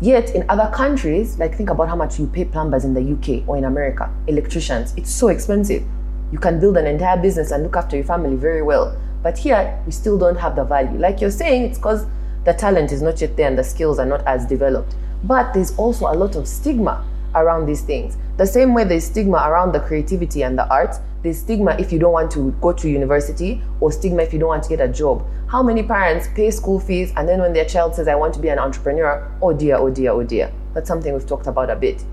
Yet 0.00 0.30
in 0.34 0.44
other 0.48 0.70
countries, 0.72 1.38
like 1.40 1.56
think 1.56 1.70
about 1.70 1.88
how 1.88 1.96
much 1.96 2.20
you 2.20 2.28
pay 2.28 2.44
plumbers 2.44 2.84
in 2.84 2.94
the 2.94 3.00
UK 3.00 3.48
or 3.48 3.56
in 3.56 3.64
America, 3.64 4.08
electricians, 4.28 4.94
it's 4.96 5.10
so 5.10 5.26
expensive. 5.28 5.82
You 6.30 6.38
can 6.38 6.60
build 6.60 6.76
an 6.76 6.86
entire 6.86 7.16
business 7.16 7.50
and 7.50 7.64
look 7.64 7.74
after 7.74 7.96
your 7.96 8.04
family 8.04 8.36
very 8.36 8.62
well. 8.62 8.96
But 9.24 9.36
here, 9.36 9.76
we 9.86 9.90
still 9.90 10.16
don't 10.16 10.36
have 10.36 10.54
the 10.54 10.62
value. 10.62 10.96
Like 10.98 11.20
you're 11.20 11.32
saying, 11.32 11.64
it's 11.64 11.78
because 11.78 12.06
the 12.44 12.52
talent 12.52 12.92
is 12.92 13.02
not 13.02 13.20
yet 13.20 13.36
there 13.36 13.48
and 13.48 13.58
the 13.58 13.64
skills 13.64 13.98
are 13.98 14.06
not 14.06 14.24
as 14.24 14.46
developed. 14.46 14.94
But 15.24 15.52
there's 15.52 15.76
also 15.76 16.06
a 16.06 16.14
lot 16.14 16.36
of 16.36 16.46
stigma 16.46 17.04
around 17.34 17.66
these 17.66 17.82
things. 17.82 18.16
The 18.36 18.46
same 18.46 18.74
way 18.74 18.84
there's 18.84 19.04
stigma 19.04 19.38
around 19.48 19.72
the 19.72 19.80
creativity 19.80 20.44
and 20.44 20.56
the 20.56 20.68
arts, 20.68 21.00
there's 21.22 21.38
stigma 21.38 21.76
if 21.78 21.92
you 21.92 21.98
don't 21.98 22.12
want 22.12 22.30
to 22.30 22.52
go 22.60 22.72
to 22.72 22.88
university 22.88 23.60
or 23.80 23.90
stigma 23.90 24.22
if 24.22 24.32
you 24.32 24.38
don't 24.38 24.48
want 24.48 24.62
to 24.62 24.68
get 24.68 24.80
a 24.80 24.88
job. 24.88 25.26
How 25.48 25.62
many 25.62 25.82
parents 25.82 26.28
pay 26.34 26.50
school 26.50 26.78
fees 26.78 27.12
and 27.16 27.28
then 27.28 27.40
when 27.40 27.52
their 27.52 27.64
child 27.64 27.94
says, 27.94 28.06
I 28.06 28.14
want 28.14 28.34
to 28.34 28.40
be 28.40 28.48
an 28.48 28.58
entrepreneur, 28.58 29.30
oh 29.42 29.52
dear, 29.52 29.76
oh 29.76 29.90
dear, 29.90 30.12
oh 30.12 30.22
dear. 30.22 30.52
That's 30.74 30.86
something 30.86 31.12
we've 31.12 31.26
talked 31.26 31.46
about 31.46 31.70
a 31.70 31.76
bit. 31.76 32.04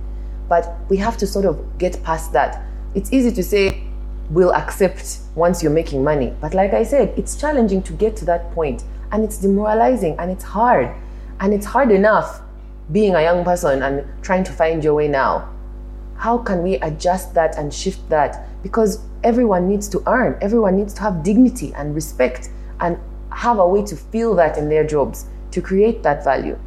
But 0.49 0.75
we 0.89 0.97
have 0.97 1.17
to 1.17 1.27
sort 1.27 1.45
of 1.45 1.77
get 1.77 2.01
past 2.03 2.33
that. 2.33 2.63
It's 2.95 3.13
easy 3.13 3.31
to 3.31 3.43
say, 3.43 3.83
we'll 4.29 4.53
accept 4.53 5.19
once 5.35 5.61
you're 5.61 5.71
making 5.71 6.03
money. 6.03 6.33
But 6.41 6.53
like 6.53 6.73
I 6.73 6.83
said, 6.83 7.13
it's 7.17 7.35
challenging 7.35 7.83
to 7.83 7.93
get 7.93 8.15
to 8.17 8.25
that 8.25 8.51
point 8.51 8.83
and 9.11 9.23
it's 9.23 9.37
demoralizing 9.37 10.17
and 10.17 10.31
it's 10.31 10.43
hard. 10.43 10.89
And 11.39 11.53
it's 11.53 11.65
hard 11.65 11.91
enough 11.91 12.41
being 12.91 13.15
a 13.15 13.21
young 13.21 13.43
person 13.43 13.83
and 13.83 14.05
trying 14.23 14.43
to 14.45 14.51
find 14.51 14.83
your 14.83 14.93
way 14.93 15.07
now. 15.07 15.49
How 16.17 16.38
can 16.38 16.63
we 16.63 16.75
adjust 16.75 17.34
that 17.34 17.58
and 17.58 17.73
shift 17.73 18.08
that? 18.10 18.47
Because 18.63 19.04
everyone 19.23 19.67
needs 19.67 19.88
to 19.89 20.01
earn, 20.08 20.38
everyone 20.41 20.75
needs 20.75 20.93
to 20.95 21.01
have 21.01 21.23
dignity 21.23 21.73
and 21.75 21.93
respect 21.93 22.49
and 22.80 22.97
have 23.32 23.60
a 23.60 23.67
way 23.67 23.84
to 23.84 23.95
feel 23.95 24.36
that 24.36 24.58
in 24.58 24.69
their 24.69 24.86
jobs 24.86 25.25
to 25.51 25.62
create 25.62 26.04
that 26.04 26.23
value. 26.23 26.58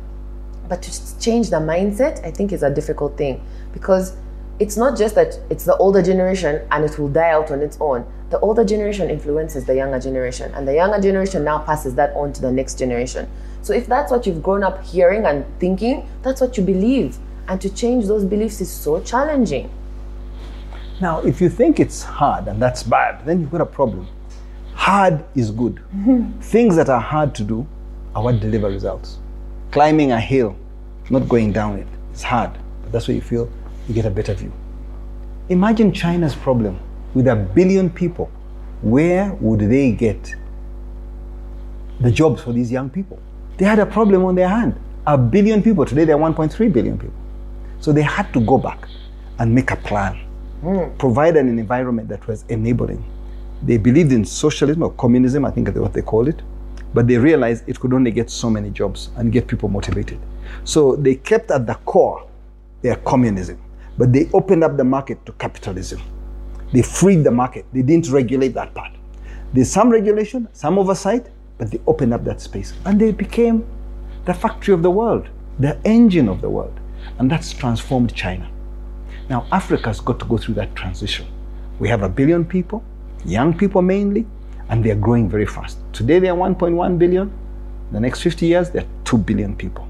But 0.68 0.82
to 0.82 1.18
change 1.20 1.50
the 1.50 1.56
mindset, 1.56 2.24
I 2.24 2.30
think 2.30 2.52
is 2.52 2.62
a 2.62 2.70
difficult 2.70 3.16
thing 3.16 3.42
because 3.72 4.16
it's 4.58 4.76
not 4.76 4.98
just 4.98 5.14
that 5.14 5.38
it's 5.50 5.64
the 5.64 5.76
older 5.76 6.02
generation 6.02 6.66
and 6.70 6.84
it 6.84 6.98
will 6.98 7.08
die 7.08 7.30
out 7.30 7.50
on 7.50 7.60
its 7.60 7.78
own. 7.80 8.04
The 8.30 8.40
older 8.40 8.64
generation 8.64 9.08
influences 9.08 9.64
the 9.64 9.74
younger 9.74 9.98
generation, 9.98 10.52
and 10.54 10.68
the 10.68 10.74
younger 10.74 11.00
generation 11.00 11.44
now 11.44 11.60
passes 11.60 11.94
that 11.94 12.14
on 12.14 12.32
to 12.34 12.42
the 12.42 12.52
next 12.52 12.78
generation. 12.78 13.26
So 13.62 13.72
if 13.72 13.86
that's 13.86 14.10
what 14.10 14.26
you've 14.26 14.42
grown 14.42 14.62
up 14.62 14.84
hearing 14.84 15.24
and 15.24 15.46
thinking, 15.58 16.06
that's 16.22 16.40
what 16.40 16.58
you 16.58 16.62
believe. 16.62 17.16
And 17.48 17.58
to 17.62 17.70
change 17.70 18.06
those 18.06 18.26
beliefs 18.26 18.60
is 18.60 18.70
so 18.70 19.00
challenging. 19.00 19.70
Now, 21.00 21.20
if 21.20 21.40
you 21.40 21.48
think 21.48 21.80
it's 21.80 22.02
hard 22.02 22.46
and 22.46 22.60
that's 22.60 22.82
bad, 22.82 23.24
then 23.24 23.40
you've 23.40 23.50
got 23.50 23.62
a 23.62 23.66
problem. 23.66 24.06
Hard 24.74 25.24
is 25.34 25.50
good. 25.50 25.80
Things 26.40 26.76
that 26.76 26.90
are 26.90 27.00
hard 27.00 27.34
to 27.36 27.44
do 27.44 27.66
are 28.14 28.22
what 28.22 28.40
deliver 28.40 28.68
results. 28.68 29.18
Climbing 29.70 30.12
a 30.12 30.20
hill, 30.20 30.56
not 31.08 31.28
going 31.28 31.52
down 31.52 31.78
it, 31.78 31.86
it's 32.12 32.22
hard. 32.22 32.50
But 32.82 32.92
that's 32.92 33.08
where 33.08 33.14
you 33.14 33.22
feel 33.22 33.50
you 33.88 33.94
get 33.94 34.04
a 34.04 34.10
better 34.10 34.34
view. 34.34 34.52
Imagine 35.48 35.92
China's 35.92 36.34
problem 36.34 36.78
with 37.14 37.28
a 37.28 37.36
billion 37.36 37.88
people. 37.88 38.30
Where 38.82 39.32
would 39.40 39.60
they 39.60 39.92
get 39.92 40.34
the 42.00 42.10
jobs 42.10 42.42
for 42.42 42.52
these 42.52 42.70
young 42.70 42.90
people? 42.90 43.18
They 43.56 43.64
had 43.64 43.78
a 43.78 43.86
problem 43.86 44.24
on 44.26 44.34
their 44.34 44.48
hand. 44.48 44.78
A 45.06 45.16
billion 45.16 45.62
people. 45.62 45.86
Today 45.86 46.04
they're 46.04 46.18
1.3 46.18 46.72
billion 46.72 46.98
people. 46.98 47.17
So 47.80 47.92
they 47.92 48.02
had 48.02 48.32
to 48.32 48.40
go 48.40 48.58
back 48.58 48.88
and 49.38 49.54
make 49.54 49.70
a 49.70 49.76
plan, 49.76 50.20
mm. 50.62 50.98
provide 50.98 51.36
an 51.36 51.48
environment 51.58 52.08
that 52.08 52.26
was 52.26 52.44
enabling. 52.48 53.04
They 53.62 53.76
believed 53.76 54.12
in 54.12 54.24
socialism 54.24 54.82
or 54.82 54.92
communism, 54.92 55.44
I 55.44 55.50
think 55.50 55.66
that's 55.66 55.78
what 55.78 55.92
they 55.92 56.02
called 56.02 56.28
it, 56.28 56.42
but 56.94 57.06
they 57.06 57.18
realized 57.18 57.68
it 57.68 57.78
could 57.78 57.92
only 57.92 58.10
get 58.10 58.30
so 58.30 58.50
many 58.50 58.70
jobs 58.70 59.10
and 59.16 59.32
get 59.32 59.46
people 59.46 59.68
motivated. 59.68 60.18
So 60.64 60.96
they 60.96 61.16
kept 61.16 61.50
at 61.50 61.66
the 61.66 61.74
core 61.74 62.28
their 62.82 62.96
communism, 62.96 63.60
but 63.96 64.12
they 64.12 64.28
opened 64.32 64.64
up 64.64 64.76
the 64.76 64.84
market 64.84 65.24
to 65.26 65.32
capitalism. 65.32 66.00
They 66.72 66.82
freed 66.82 67.24
the 67.24 67.30
market. 67.30 67.64
They 67.72 67.82
didn't 67.82 68.10
regulate 68.10 68.54
that 68.54 68.74
part. 68.74 68.92
There's 69.52 69.70
some 69.70 69.88
regulation, 69.90 70.48
some 70.52 70.78
oversight, 70.78 71.28
but 71.56 71.70
they 71.70 71.80
opened 71.86 72.14
up 72.14 72.24
that 72.24 72.40
space 72.40 72.74
and 72.84 73.00
they 73.00 73.12
became 73.12 73.66
the 74.24 74.34
factory 74.34 74.74
of 74.74 74.82
the 74.82 74.90
world, 74.90 75.28
the 75.58 75.78
engine 75.84 76.28
of 76.28 76.40
the 76.40 76.50
world. 76.50 76.78
And 77.18 77.30
that's 77.30 77.52
transformed 77.52 78.14
China. 78.14 78.48
Now, 79.28 79.46
Africa's 79.52 80.00
got 80.00 80.18
to 80.20 80.24
go 80.24 80.38
through 80.38 80.54
that 80.54 80.74
transition. 80.74 81.26
We 81.78 81.88
have 81.88 82.02
a 82.02 82.08
billion 82.08 82.44
people, 82.44 82.82
young 83.24 83.56
people 83.56 83.82
mainly, 83.82 84.26
and 84.68 84.84
they're 84.84 84.94
growing 84.94 85.28
very 85.28 85.46
fast. 85.46 85.78
Today 85.92 86.18
they 86.18 86.28
are 86.28 86.36
1.1 86.36 86.98
billion. 86.98 87.30
The 87.92 88.00
next 88.00 88.22
50 88.22 88.46
years, 88.46 88.70
they're 88.70 88.86
2 89.04 89.18
billion 89.18 89.56
people. 89.56 89.88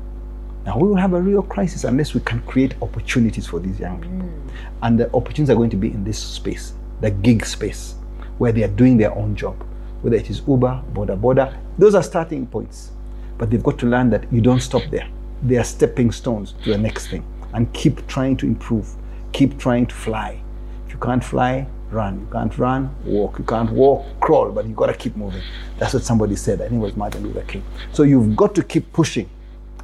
Now 0.64 0.76
we 0.76 0.88
will 0.88 0.96
have 0.96 1.14
a 1.14 1.20
real 1.20 1.42
crisis 1.42 1.84
unless 1.84 2.14
we 2.14 2.20
can 2.20 2.40
create 2.42 2.74
opportunities 2.82 3.46
for 3.46 3.58
these 3.58 3.80
young 3.80 4.00
people. 4.00 4.18
Mm. 4.18 4.50
And 4.82 5.00
the 5.00 5.06
opportunities 5.14 5.50
are 5.50 5.56
going 5.56 5.70
to 5.70 5.76
be 5.76 5.88
in 5.88 6.04
this 6.04 6.18
space, 6.18 6.74
the 7.00 7.10
gig 7.10 7.44
space, 7.46 7.94
where 8.38 8.52
they 8.52 8.64
are 8.64 8.74
doing 8.76 8.96
their 8.96 9.14
own 9.14 9.34
job. 9.34 9.56
Whether 10.02 10.16
it 10.16 10.30
is 10.30 10.42
Uber, 10.46 10.82
Boda 10.92 11.18
Boda, 11.18 11.56
those 11.78 11.94
are 11.94 12.02
starting 12.02 12.46
points. 12.46 12.90
But 13.38 13.50
they've 13.50 13.62
got 13.62 13.78
to 13.78 13.86
learn 13.86 14.10
that 14.10 14.30
you 14.32 14.40
don't 14.40 14.60
stop 14.60 14.82
there. 14.90 15.08
They 15.42 15.56
are 15.56 15.64
stepping 15.64 16.12
stones 16.12 16.54
to 16.64 16.70
the 16.70 16.78
next 16.78 17.08
thing. 17.08 17.24
And 17.54 17.72
keep 17.72 18.06
trying 18.06 18.36
to 18.38 18.46
improve. 18.46 18.94
Keep 19.32 19.58
trying 19.58 19.86
to 19.86 19.94
fly. 19.94 20.40
If 20.86 20.92
you 20.92 20.98
can't 20.98 21.22
fly, 21.22 21.66
run. 21.90 22.20
You 22.20 22.28
can't 22.32 22.58
run, 22.58 22.94
walk. 23.04 23.38
You 23.38 23.44
can't 23.44 23.70
walk, 23.70 24.04
crawl, 24.20 24.50
but 24.50 24.66
you 24.66 24.74
gotta 24.74 24.94
keep 24.94 25.16
moving. 25.16 25.42
That's 25.78 25.94
what 25.94 26.02
somebody 26.02 26.36
said. 26.36 26.60
I 26.60 26.68
think 26.68 26.80
it 26.80 26.84
was 26.84 26.96
Martin 26.96 27.22
Luther 27.22 27.42
King. 27.42 27.64
So 27.92 28.02
you've 28.02 28.36
got 28.36 28.54
to 28.56 28.62
keep 28.62 28.92
pushing 28.92 29.28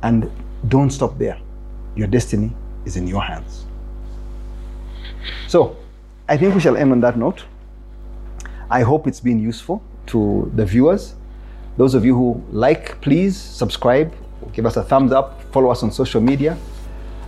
and 0.03 0.31
don't 0.69 0.90
stop 0.90 1.19
there. 1.19 1.38
Your 1.97 2.07
destiny 2.07 2.53
is 2.85 2.97
in 2.97 3.07
your 3.07 3.23
hands. 3.23 3.64
So 5.49 5.77
I 6.29 6.37
think 6.37 6.55
we 6.55 6.61
shall 6.61 6.77
end 6.77 6.93
on 6.93 7.01
that 7.01 7.17
note. 7.17 7.45
I 8.71 8.83
hope 8.83 9.07
it's 9.07 9.21
been 9.21 9.38
useful 9.38 9.83
to 10.07 10.51
the 10.55 10.67
viewers. 10.67 11.14
Those 11.77 11.95
of 11.95 12.05
you 12.05 12.14
who 12.14 12.43
like, 12.51 13.01
please 13.01 13.37
subscribe, 13.37 14.12
give 14.52 14.66
us 14.66 14.76
a 14.76 14.83
thumbs 14.83 15.12
up, 15.12 15.42
follow 15.52 15.70
us 15.70 15.83
on 15.83 15.90
social 15.90 16.20
media. 16.20 16.57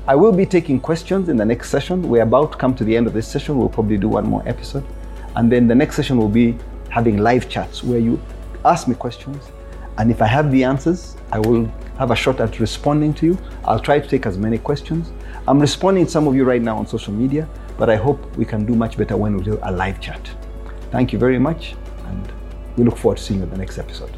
I 0.08 0.14
will 0.14 0.32
be 0.32 0.46
taking 0.46 0.78
questions 0.78 1.28
in 1.28 1.36
the 1.36 1.44
next 1.44 1.70
session. 1.70 2.02
We're 2.08 2.22
about 2.22 2.52
to 2.52 2.58
come 2.58 2.74
to 2.76 2.84
the 2.84 2.96
end 2.96 3.06
of 3.06 3.12
this 3.12 3.26
session. 3.26 3.58
We'll 3.58 3.68
probably 3.68 3.96
do 3.96 4.08
one 4.08 4.26
more 4.26 4.42
episode. 4.46 4.84
And 5.34 5.50
then 5.50 5.66
the 5.66 5.74
next 5.74 5.96
session 5.96 6.16
will 6.16 6.28
be 6.28 6.56
having 6.90 7.18
live 7.18 7.48
chats 7.48 7.82
where 7.82 7.98
you 7.98 8.20
ask 8.64 8.86
me 8.86 8.94
questions. 8.94 9.50
And 9.98 10.10
if 10.10 10.22
I 10.22 10.26
have 10.26 10.52
the 10.52 10.62
answers, 10.62 11.16
I 11.32 11.38
will 11.40 11.66
have 11.98 12.10
a 12.10 12.16
shot 12.16 12.40
at 12.40 12.60
responding 12.60 13.14
to 13.14 13.26
you. 13.26 13.38
I'll 13.64 13.80
try 13.80 13.98
to 13.98 14.08
take 14.08 14.26
as 14.26 14.38
many 14.38 14.58
questions. 14.58 15.10
I'm 15.48 15.58
responding 15.58 16.06
to 16.06 16.10
some 16.10 16.26
of 16.28 16.34
you 16.34 16.44
right 16.44 16.62
now 16.62 16.76
on 16.76 16.86
social 16.86 17.12
media, 17.12 17.48
but 17.78 17.88
I 17.88 17.96
hope 17.96 18.36
we 18.36 18.44
can 18.44 18.66
do 18.66 18.74
much 18.74 18.96
better 18.96 19.16
when 19.16 19.36
we 19.36 19.42
do 19.42 19.58
a 19.62 19.72
live 19.72 20.00
chat. 20.00 20.30
Thank 20.90 21.12
you 21.12 21.18
very 21.18 21.38
much, 21.38 21.74
and 22.06 22.32
we 22.76 22.84
look 22.84 22.96
forward 22.96 23.18
to 23.18 23.22
seeing 23.22 23.40
you 23.40 23.44
in 23.44 23.50
the 23.50 23.58
next 23.58 23.78
episode. 23.78 24.10